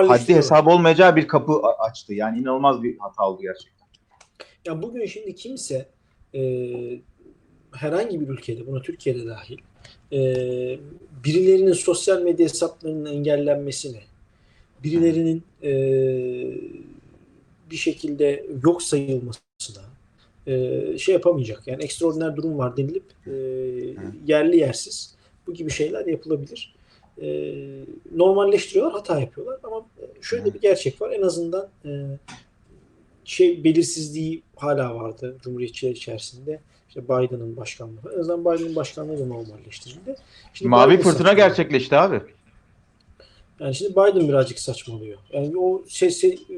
haddi 0.06 0.34
hesabı 0.34 0.70
olmayacağı 0.70 1.16
bir 1.16 1.28
kapı 1.28 1.52
açtı. 1.78 2.14
Yani 2.14 2.38
inanılmaz 2.38 2.82
bir 2.82 2.98
hata 2.98 3.28
oldu 3.28 3.42
gerçekten. 3.42 3.86
Ya 4.66 4.82
bugün 4.82 5.06
şimdi 5.06 5.34
kimse 5.34 5.88
e, 6.34 6.40
herhangi 7.72 8.20
bir 8.20 8.28
ülkede, 8.28 8.66
buna 8.66 8.82
Türkiye'de 8.82 9.26
dahil, 9.26 9.58
e, 10.12 10.18
birilerinin 11.24 11.72
sosyal 11.72 12.22
medya 12.22 12.44
hesaplarının 12.44 13.12
engellenmesine, 13.12 14.00
birilerinin 14.84 15.42
e, 15.62 15.70
bir 17.70 17.76
şekilde 17.76 18.46
yok 18.64 18.82
sayılmasına 18.82 19.82
e, 20.46 20.98
şey 20.98 21.12
yapamayacak. 21.12 21.62
Yani 21.66 21.84
ekstraordiner 21.84 22.36
durum 22.36 22.58
var 22.58 22.76
denilip 22.76 23.04
e, 23.26 23.32
yerli 24.26 24.56
yersiz 24.56 25.14
bu 25.46 25.54
gibi 25.54 25.70
şeyler 25.70 26.06
yapılabilir. 26.06 26.74
E, 27.22 27.54
normalleştiriyorlar, 28.14 28.92
hata 28.92 29.20
yapıyorlar 29.20 29.58
ama 29.62 29.86
şöyle 30.20 30.54
bir 30.54 30.60
gerçek 30.60 31.02
var. 31.02 31.10
En 31.10 31.22
azından 31.22 31.68
e, 31.84 31.90
şey 33.24 33.64
belirsizliği 33.64 34.42
hala 34.56 34.94
vardı 34.94 35.36
Cumhuriyetçiler 35.42 35.90
içerisinde. 35.90 36.60
İşte 36.88 37.04
Biden'ın 37.04 37.56
başkanlığı. 37.56 38.14
En 38.14 38.20
azından 38.20 38.40
Biden'ın 38.40 38.76
başkanlığı 38.76 39.18
da 39.18 39.26
normalleştirildi. 39.26 40.16
Şimdi 40.54 40.68
Mavi 40.68 40.98
fırtına 40.98 41.32
gerçekleşti 41.32 41.96
abi. 41.96 42.20
Yani 43.60 43.74
şimdi 43.74 43.92
Biden 43.92 44.28
birazcık 44.28 44.58
saçmalıyor. 44.58 45.18
Yani 45.32 45.58
o 45.58 45.84
şey, 45.88 46.10
şey, 46.10 46.30
e, 46.30 46.56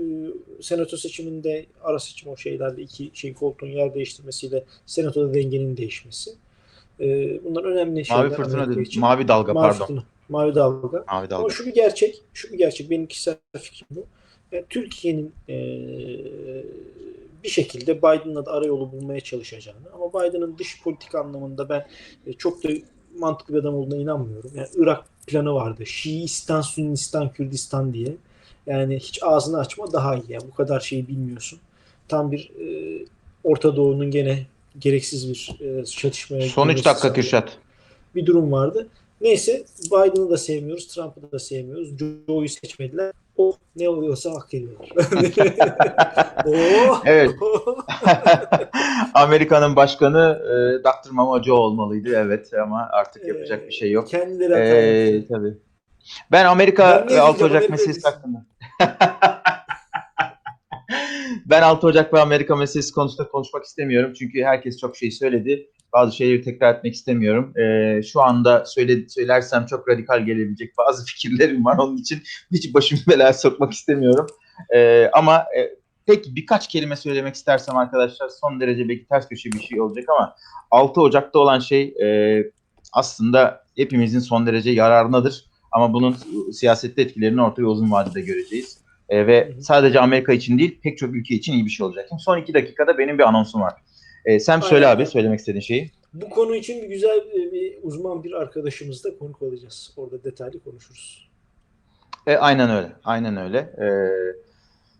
senato 0.62 0.96
seçiminde 0.96 1.66
ara 1.82 1.98
seçim 1.98 2.32
o 2.32 2.36
şeylerle 2.36 2.82
iki 2.82 3.10
şey 3.14 3.34
koltuğun 3.34 3.66
yer 3.66 3.94
değiştirmesiyle 3.94 4.64
senatoda 4.86 5.34
dengenin 5.34 5.76
değişmesi. 5.76 6.30
E, 7.00 7.04
bunlar 7.44 7.64
önemli 7.64 8.04
şeyler. 8.04 8.24
Mavi 8.24 8.36
fırtına 8.36 8.62
Amerika 8.62 8.80
için. 8.80 9.00
Mavi 9.00 9.28
dalga 9.28 9.54
Mavi 9.54 9.62
pardon. 9.62 9.78
fırtına, 9.78 10.04
mavi 10.28 10.54
dalga. 10.54 10.88
Mavi 10.88 11.04
Ama 11.08 11.30
dalga. 11.30 11.54
şu 11.54 11.66
bir 11.66 11.74
gerçek, 11.74 12.22
şu 12.34 12.52
bir 12.52 12.58
gerçek. 12.58 12.90
Benim 12.90 13.06
kişisel 13.06 13.36
fikrim 13.58 13.88
bu. 13.90 14.06
Yani 14.52 14.64
Türkiye'nin 14.70 15.32
e, 15.48 15.56
bir 17.44 17.48
şekilde 17.48 17.98
Biden'la 17.98 18.46
da 18.46 18.52
arayolu 18.52 18.92
bulmaya 18.92 19.20
çalışacağını 19.20 19.92
ama 19.94 20.12
Biden'ın 20.12 20.58
dış 20.58 20.82
politik 20.82 21.14
anlamında 21.14 21.68
ben 21.68 21.86
e, 22.26 22.32
çok 22.32 22.64
da 22.64 22.68
mantıklı 23.18 23.54
bir 23.54 23.58
adam 23.58 23.74
olduğuna 23.74 24.00
inanmıyorum. 24.00 24.50
Yani 24.54 24.68
Irak 24.76 25.04
planı 25.26 25.54
vardı. 25.54 25.86
Şiistan, 25.86 26.60
Sünnistan, 26.60 27.32
Kürdistan 27.32 27.94
diye. 27.94 28.16
Yani 28.66 28.98
hiç 28.98 29.22
ağzını 29.22 29.58
açma 29.58 29.92
daha 29.92 30.16
iyi. 30.16 30.24
Yani 30.28 30.42
bu 30.52 30.54
kadar 30.54 30.80
şeyi 30.80 31.08
bilmiyorsun. 31.08 31.58
Tam 32.08 32.32
bir 32.32 32.50
e, 32.60 32.98
Orta 33.44 33.76
Doğu'nun 33.76 34.10
gene 34.10 34.46
gereksiz 34.78 35.28
bir 35.28 35.60
e, 35.60 35.84
çatışmaya 35.84 36.42
Son 36.42 36.68
3 36.68 36.76
girmesi 36.76 36.84
dakika 36.84 37.12
Kürşat. 37.12 37.58
bir 38.14 38.26
durum 38.26 38.52
vardı. 38.52 38.88
Neyse 39.20 39.64
Biden'ı 39.86 40.30
da 40.30 40.36
sevmiyoruz, 40.36 40.86
Trump'ı 40.86 41.32
da 41.32 41.38
sevmiyoruz. 41.38 41.88
Joe'yu 41.98 42.48
seçmediler. 42.48 43.12
O 43.36 43.52
ne 43.76 43.88
oluyorsa 43.88 44.30
hak 44.30 44.54
ediyorlar. 44.54 44.90
oh, 46.46 47.02
Evet. 47.04 47.30
Amerika'nın 49.14 49.76
başkanı 49.76 50.40
e, 50.44 50.84
Dr. 50.84 51.10
Mama 51.10 51.42
Joe 51.42 51.56
olmalıydı 51.56 52.14
evet 52.16 52.50
ama 52.62 52.88
artık 52.92 53.26
yapacak 53.28 53.66
bir 53.66 53.72
şey 53.72 53.90
yok. 53.90 54.08
Kendileri 54.08 54.52
Ee, 54.52 55.26
tabii. 55.28 55.54
Ben 56.32 56.44
Amerika 56.44 57.06
Ben 57.08 57.16
ne 57.16 57.20
6 57.20 57.38
diyeceğim, 57.38 57.56
Ocak 57.56 57.70
meselesi 57.70 58.08
hakkında. 58.08 58.46
ben 61.46 61.62
6 61.62 61.86
Ocak 61.86 62.14
ve 62.14 62.20
Amerika 62.20 62.56
meselesi 62.56 62.92
konusunda 62.92 63.28
konuşmak 63.28 63.64
istemiyorum. 63.64 64.12
Çünkü 64.18 64.42
herkes 64.42 64.78
çok 64.78 64.96
şey 64.96 65.10
söyledi. 65.10 65.70
Bazı 65.92 66.16
şeyleri 66.16 66.42
tekrar 66.42 66.74
etmek 66.74 66.94
istemiyorum. 66.94 67.58
Ee, 67.58 68.02
şu 68.02 68.20
anda 68.20 68.64
söyle, 68.66 69.08
söylersem 69.08 69.66
çok 69.66 69.88
radikal 69.88 70.26
gelebilecek 70.26 70.78
bazı 70.78 71.04
fikirlerim 71.06 71.64
var. 71.64 71.76
Onun 71.78 71.96
için 71.96 72.22
hiç 72.52 72.74
başımı 72.74 73.00
belaya 73.08 73.32
sokmak 73.32 73.72
istemiyorum. 73.72 74.26
Ee, 74.74 75.10
ama 75.12 75.36
e, 75.58 75.70
peki 76.06 76.36
birkaç 76.36 76.68
kelime 76.68 76.96
söylemek 76.96 77.34
istersem 77.34 77.76
arkadaşlar 77.76 78.28
son 78.40 78.60
derece 78.60 78.88
belki 78.88 79.06
ters 79.06 79.28
köşe 79.28 79.52
bir 79.52 79.60
şey 79.60 79.80
olacak 79.80 80.04
ama 80.08 80.36
6 80.70 81.00
Ocak'ta 81.00 81.38
olan 81.38 81.58
şey 81.58 81.94
e, 82.02 82.42
aslında 82.92 83.64
hepimizin 83.76 84.18
son 84.18 84.46
derece 84.46 84.70
yararınadır. 84.70 85.44
Ama 85.72 85.92
bunun 85.92 86.16
siyasette 86.52 87.02
etkilerini 87.02 87.42
orta 87.42 87.62
ve 87.62 87.66
uzun 87.66 87.90
vadede 87.90 88.20
göreceğiz. 88.20 88.78
E, 89.08 89.26
ve 89.26 89.52
sadece 89.60 90.00
Amerika 90.00 90.32
için 90.32 90.58
değil 90.58 90.78
pek 90.82 90.98
çok 90.98 91.14
ülke 91.14 91.34
için 91.34 91.52
iyi 91.52 91.64
bir 91.64 91.70
şey 91.70 91.86
olacak. 91.86 92.06
Şimdi 92.08 92.22
son 92.22 92.38
iki 92.38 92.54
dakikada 92.54 92.98
benim 92.98 93.18
bir 93.18 93.28
anonsum 93.28 93.60
var. 93.60 93.74
E, 94.24 94.40
sen 94.40 94.60
söyle 94.60 94.86
Aynen. 94.86 94.96
abi 94.96 95.06
söylemek 95.06 95.38
istediğin 95.38 95.60
şeyi. 95.60 95.90
Bu 96.14 96.30
konu 96.30 96.54
için 96.54 96.82
bir 96.82 96.88
güzel 96.88 97.18
e, 97.18 97.52
bir 97.52 97.78
uzman 97.82 98.24
bir 98.24 98.32
arkadaşımızla 98.32 99.18
konuk 99.18 99.42
alacağız. 99.42 99.92
Orada 99.96 100.24
detaylı 100.24 100.60
konuşuruz. 100.60 101.30
E, 102.26 102.36
aynen 102.36 102.70
öyle. 102.70 102.92
Aynen 103.04 103.36
öyle. 103.36 103.58
E, 103.58 103.86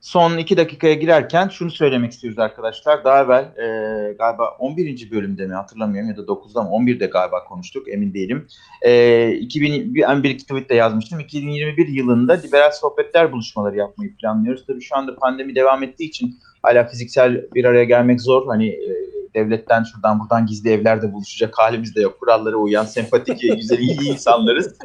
son 0.00 0.38
iki 0.38 0.56
dakikaya 0.56 0.94
girerken 0.94 1.48
şunu 1.48 1.70
söylemek 1.70 2.12
istiyoruz 2.12 2.38
arkadaşlar. 2.38 3.04
Daha 3.04 3.22
evvel 3.22 3.44
e, 3.44 4.12
galiba 4.12 4.48
11. 4.59 5.11
bölümde 5.11 5.46
mi 5.46 5.54
hatırlamıyorum 5.54 6.11
ya 6.11 6.16
da 6.16 6.20
9'da 6.22 6.62
mı 6.62 6.68
11'de 6.68 7.06
galiba 7.06 7.44
konuştuk 7.44 7.88
emin 7.88 8.14
değilim. 8.14 8.46
E, 8.83 9.30
2000, 9.33 9.94
bir, 9.94 10.22
bir 10.22 10.30
iki 10.30 10.42
tweet 10.42 10.70
de 10.70 10.74
yazmıştım. 10.74 11.20
2021 11.20 11.88
yılında 11.88 12.33
liberal 12.33 12.70
sohbetler 12.70 13.33
buluşmaları 13.33 13.76
yapmayı 13.76 14.16
planlıyoruz. 14.16 14.66
Tabii 14.66 14.80
şu 14.80 14.96
anda 14.96 15.16
pandemi 15.16 15.54
devam 15.54 15.83
ettiği 15.83 16.09
için 16.09 16.38
hala 16.62 16.87
fiziksel 16.87 17.46
bir 17.55 17.64
araya 17.64 17.85
gelmek 17.85 18.20
zor. 18.20 18.46
Hani 18.46 18.68
e, 18.68 19.11
devletten 19.35 19.83
şuradan 19.83 20.20
buradan 20.20 20.46
gizli 20.46 20.70
evlerde 20.70 21.12
buluşacak 21.12 21.59
halimiz 21.59 21.94
de 21.94 22.01
yok. 22.01 22.20
Kurallara 22.20 22.57
uyan, 22.57 22.85
sempatik, 22.85 23.40
güzel, 23.57 23.79
iyi 23.79 24.09
insanlarız. 24.09 24.79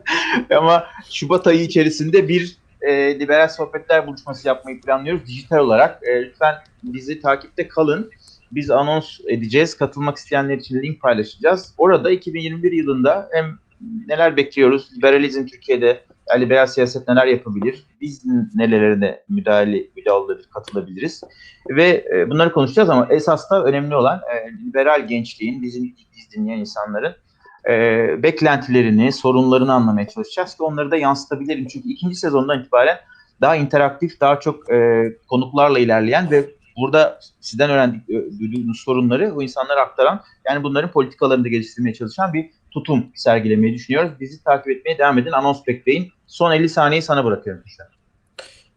Ama 0.56 0.84
Şubat 1.10 1.46
ayı 1.46 1.62
içerisinde 1.62 2.28
bir 2.28 2.56
e, 2.82 3.20
liberal 3.20 3.48
sohbetler 3.48 4.06
buluşması 4.06 4.48
yapmayı 4.48 4.80
planlıyoruz 4.80 5.26
dijital 5.26 5.58
olarak. 5.58 6.02
E, 6.02 6.22
lütfen 6.22 6.54
bizi 6.82 7.20
takipte 7.20 7.68
kalın. 7.68 8.10
Biz 8.52 8.70
anons 8.70 9.20
edeceğiz. 9.28 9.76
Katılmak 9.76 10.16
isteyenler 10.16 10.56
için 10.56 10.82
link 10.82 11.00
paylaşacağız. 11.00 11.74
Orada 11.78 12.10
2021 12.10 12.72
yılında 12.72 13.28
hem 13.32 13.58
neler 14.06 14.36
bekliyoruz, 14.36 14.96
liberalizm 14.96 15.46
Türkiye'de, 15.46 16.00
liberal 16.36 16.66
siyaset 16.66 17.08
neler 17.08 17.26
yapabilir, 17.26 17.86
biz 18.00 18.22
nelerine 18.54 19.20
müdahale, 19.28 19.84
müdahale 19.96 20.40
katılabiliriz 20.54 21.22
ve 21.70 22.04
e, 22.14 22.30
bunları 22.30 22.52
konuşacağız 22.52 22.90
ama 22.90 23.06
esas 23.10 23.50
da 23.50 23.64
önemli 23.64 23.96
olan 23.96 24.20
e, 24.34 24.66
liberal 24.66 25.08
gençliğin, 25.08 25.62
bizim 25.62 25.94
biz 26.16 26.32
dinleyen 26.36 26.58
insanların 26.58 27.14
e, 27.68 27.72
beklentilerini, 28.22 29.12
sorunlarını 29.12 29.72
anlamaya 29.72 30.08
çalışacağız 30.08 30.56
ki 30.56 30.62
onları 30.62 30.90
da 30.90 30.96
yansıtabilirim. 30.96 31.66
Çünkü 31.66 31.88
ikinci 31.88 32.16
sezondan 32.16 32.60
itibaren 32.60 32.98
daha 33.40 33.56
interaktif, 33.56 34.20
daha 34.20 34.40
çok 34.40 34.72
e, 34.72 35.08
konuklarla 35.28 35.78
ilerleyen 35.78 36.30
ve 36.30 36.50
burada 36.76 37.20
sizden 37.40 37.70
öğrendik, 37.70 38.10
e, 38.10 38.38
duyduğunuz 38.38 38.80
sorunları 38.80 39.34
o 39.34 39.42
insanlara 39.42 39.80
aktaran, 39.80 40.20
yani 40.46 40.62
bunların 40.62 40.90
politikalarını 40.90 41.44
da 41.44 41.48
geliştirmeye 41.48 41.94
çalışan 41.94 42.32
bir 42.32 42.50
tutum 42.70 43.06
sergilemeyi 43.14 43.74
düşünüyoruz. 43.74 44.10
Bizi 44.20 44.44
takip 44.44 44.68
etmeye 44.68 44.98
devam 44.98 45.18
edin, 45.18 45.32
anons 45.32 45.66
bekleyin. 45.66 46.12
Son 46.26 46.52
50 46.52 46.68
saniyeyi 46.68 47.02
sana 47.02 47.24
bırakıyorum. 47.24 47.62
Işte. 47.66 47.84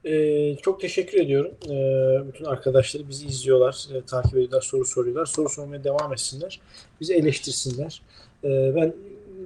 Ee, 0.06 0.56
çok 0.56 0.82
teşekkür 0.82 1.22
ediyorum. 1.22 1.52
Ee, 1.66 2.28
bütün 2.28 2.46
arkadaşları 2.46 3.10
bizi 3.10 3.28
izliyorlar, 3.28 3.88
e, 3.94 4.02
takip 4.02 4.34
ediyorlar, 4.34 4.62
soru 4.62 4.86
soruyorlar. 4.86 5.26
Soru 5.26 5.50
sormaya 5.50 5.84
devam 5.84 6.14
etsinler. 6.14 6.60
Bizi 7.02 7.14
eleştirsinler. 7.14 8.02
Ee, 8.44 8.72
ben 8.76 8.94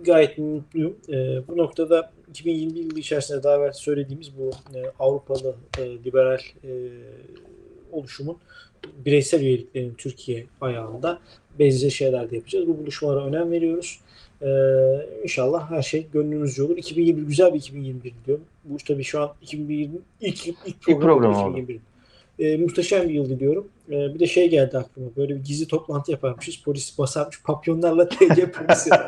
gayet 0.05 0.37
mutluyum. 0.37 0.97
Ee, 1.09 1.47
bu 1.47 1.57
noktada 1.57 2.11
2021 2.29 2.83
yılı 2.83 2.99
içerisinde 2.99 3.43
daha 3.43 3.55
evvel 3.55 3.73
söylediğimiz 3.73 4.37
bu 4.37 4.51
e, 4.75 4.83
Avrupalı 4.99 5.55
e, 5.79 6.03
liberal 6.03 6.39
e, 6.63 6.69
oluşumun 7.91 8.37
bireysel 9.05 9.41
üyeliklerin 9.41 9.93
Türkiye 9.97 10.45
ayağında 10.61 11.19
benzer 11.59 11.89
şeyler 11.89 12.31
de 12.31 12.35
yapacağız. 12.35 12.67
Bu 12.67 12.77
buluşmalara 12.77 13.25
önem 13.25 13.51
veriyoruz. 13.51 13.99
Ee, 14.41 14.47
inşallah 15.23 15.71
her 15.71 15.81
şey 15.81 16.07
gönlünüzce 16.13 16.63
olur. 16.63 16.77
2021 16.77 17.27
güzel 17.27 17.53
bir 17.53 17.59
2021 17.59 18.13
diliyorum. 18.23 18.45
Bu 18.63 18.77
tabii 18.77 19.03
şu 19.03 19.21
an 19.21 19.33
2020 19.41 19.97
ilk 20.21 20.47
ilk 20.47 20.81
program, 20.81 21.01
program 21.01 21.35
oldu. 21.35 21.57
2021. 21.59 21.79
Ee, 22.39 22.57
muhteşem 22.57 23.09
bir 23.09 23.13
yıl 23.13 23.29
diliyorum. 23.29 23.67
Ee, 23.89 24.13
bir 24.13 24.19
de 24.19 24.27
şey 24.27 24.49
geldi 24.49 24.77
aklıma. 24.77 25.09
Böyle 25.17 25.35
bir 25.35 25.43
gizli 25.43 25.67
toplantı 25.67 26.11
yaparmışız. 26.11 26.61
Polis 26.65 26.97
basarmış. 26.97 27.43
Papyonlarla 27.43 28.09
TC 28.09 28.51
polisi. 28.51 28.89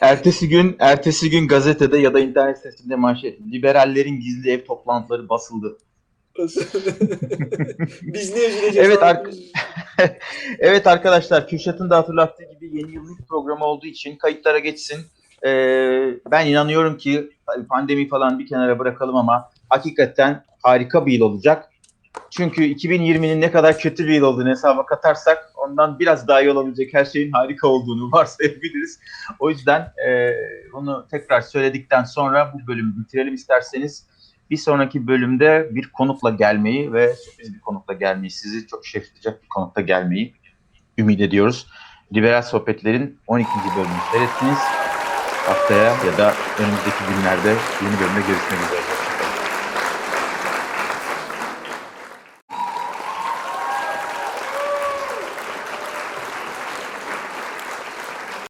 ertesi 0.00 0.48
gün 0.48 0.76
ertesi 0.78 1.30
gün 1.30 1.48
gazetede 1.48 1.98
ya 1.98 2.14
da 2.14 2.20
internet 2.20 2.56
sitesinde 2.56 2.96
manşet. 2.96 3.40
Liberallerin 3.40 4.20
gizli 4.20 4.50
ev 4.50 4.64
toplantıları 4.64 5.28
basıldı. 5.28 5.78
Biz 8.02 8.34
ne 8.34 8.46
üzüleceğiz? 8.46 8.76
Evet, 8.76 9.02
ark- 9.02 9.34
Evet 10.58 10.86
arkadaşlar 10.86 11.48
Kürşat'ın 11.48 11.90
da 11.90 11.96
hatırlattığı 11.96 12.42
yeni 12.72 12.92
yılın 12.92 13.16
ilk 13.20 13.28
programı 13.28 13.64
olduğu 13.64 13.86
için 13.86 14.16
kayıtlara 14.16 14.58
geçsin. 14.58 15.06
Ee, 15.46 16.14
ben 16.30 16.46
inanıyorum 16.46 16.98
ki 16.98 17.30
pandemi 17.68 18.08
falan 18.08 18.38
bir 18.38 18.46
kenara 18.46 18.78
bırakalım 18.78 19.16
ama 19.16 19.50
hakikaten 19.68 20.44
harika 20.62 21.06
bir 21.06 21.12
yıl 21.12 21.20
olacak. 21.20 21.68
Çünkü 22.30 22.62
2020'nin 22.62 23.40
ne 23.40 23.50
kadar 23.50 23.78
kötü 23.78 24.06
bir 24.06 24.12
yıl 24.12 24.22
olduğunu 24.22 24.48
hesaba 24.48 24.86
katarsak 24.86 25.52
ondan 25.56 25.98
biraz 25.98 26.28
daha 26.28 26.40
iyi 26.40 26.50
olabilecek 26.50 26.94
her 26.94 27.04
şeyin 27.04 27.32
harika 27.32 27.68
olduğunu 27.68 28.12
varsayabiliriz. 28.12 29.00
O 29.38 29.50
yüzden 29.50 29.92
e, 30.06 30.34
onu 30.72 31.06
tekrar 31.10 31.40
söyledikten 31.40 32.04
sonra 32.04 32.52
bu 32.54 32.66
bölümü 32.66 32.92
bitirelim 32.98 33.34
isterseniz. 33.34 34.06
Bir 34.50 34.56
sonraki 34.56 35.06
bölümde 35.06 35.68
bir 35.70 35.92
konukla 35.92 36.30
gelmeyi 36.30 36.92
ve 36.92 37.14
sürpriz 37.14 37.54
bir 37.54 37.60
konukla 37.60 37.94
gelmeyi, 37.94 38.30
sizi 38.30 38.66
çok 38.66 38.86
şaşırtacak 38.86 39.42
bir 39.42 39.48
konukla 39.48 39.80
gelmeyi 39.80 40.34
ümit 40.98 41.20
ediyoruz. 41.20 41.66
Liberal 42.14 42.42
Sohbetler'in 42.42 43.18
12. 43.26 43.48
bölümünü 43.76 44.00
seyrettiniz. 44.12 44.58
Haftaya 45.46 45.84
ya 45.84 46.18
da 46.18 46.34
önümüzdeki 46.58 47.04
günlerde 47.08 47.48
yeni 47.82 48.00
bölümde 48.00 48.20
görüşmek 48.28 48.60
üzere. 48.66 48.81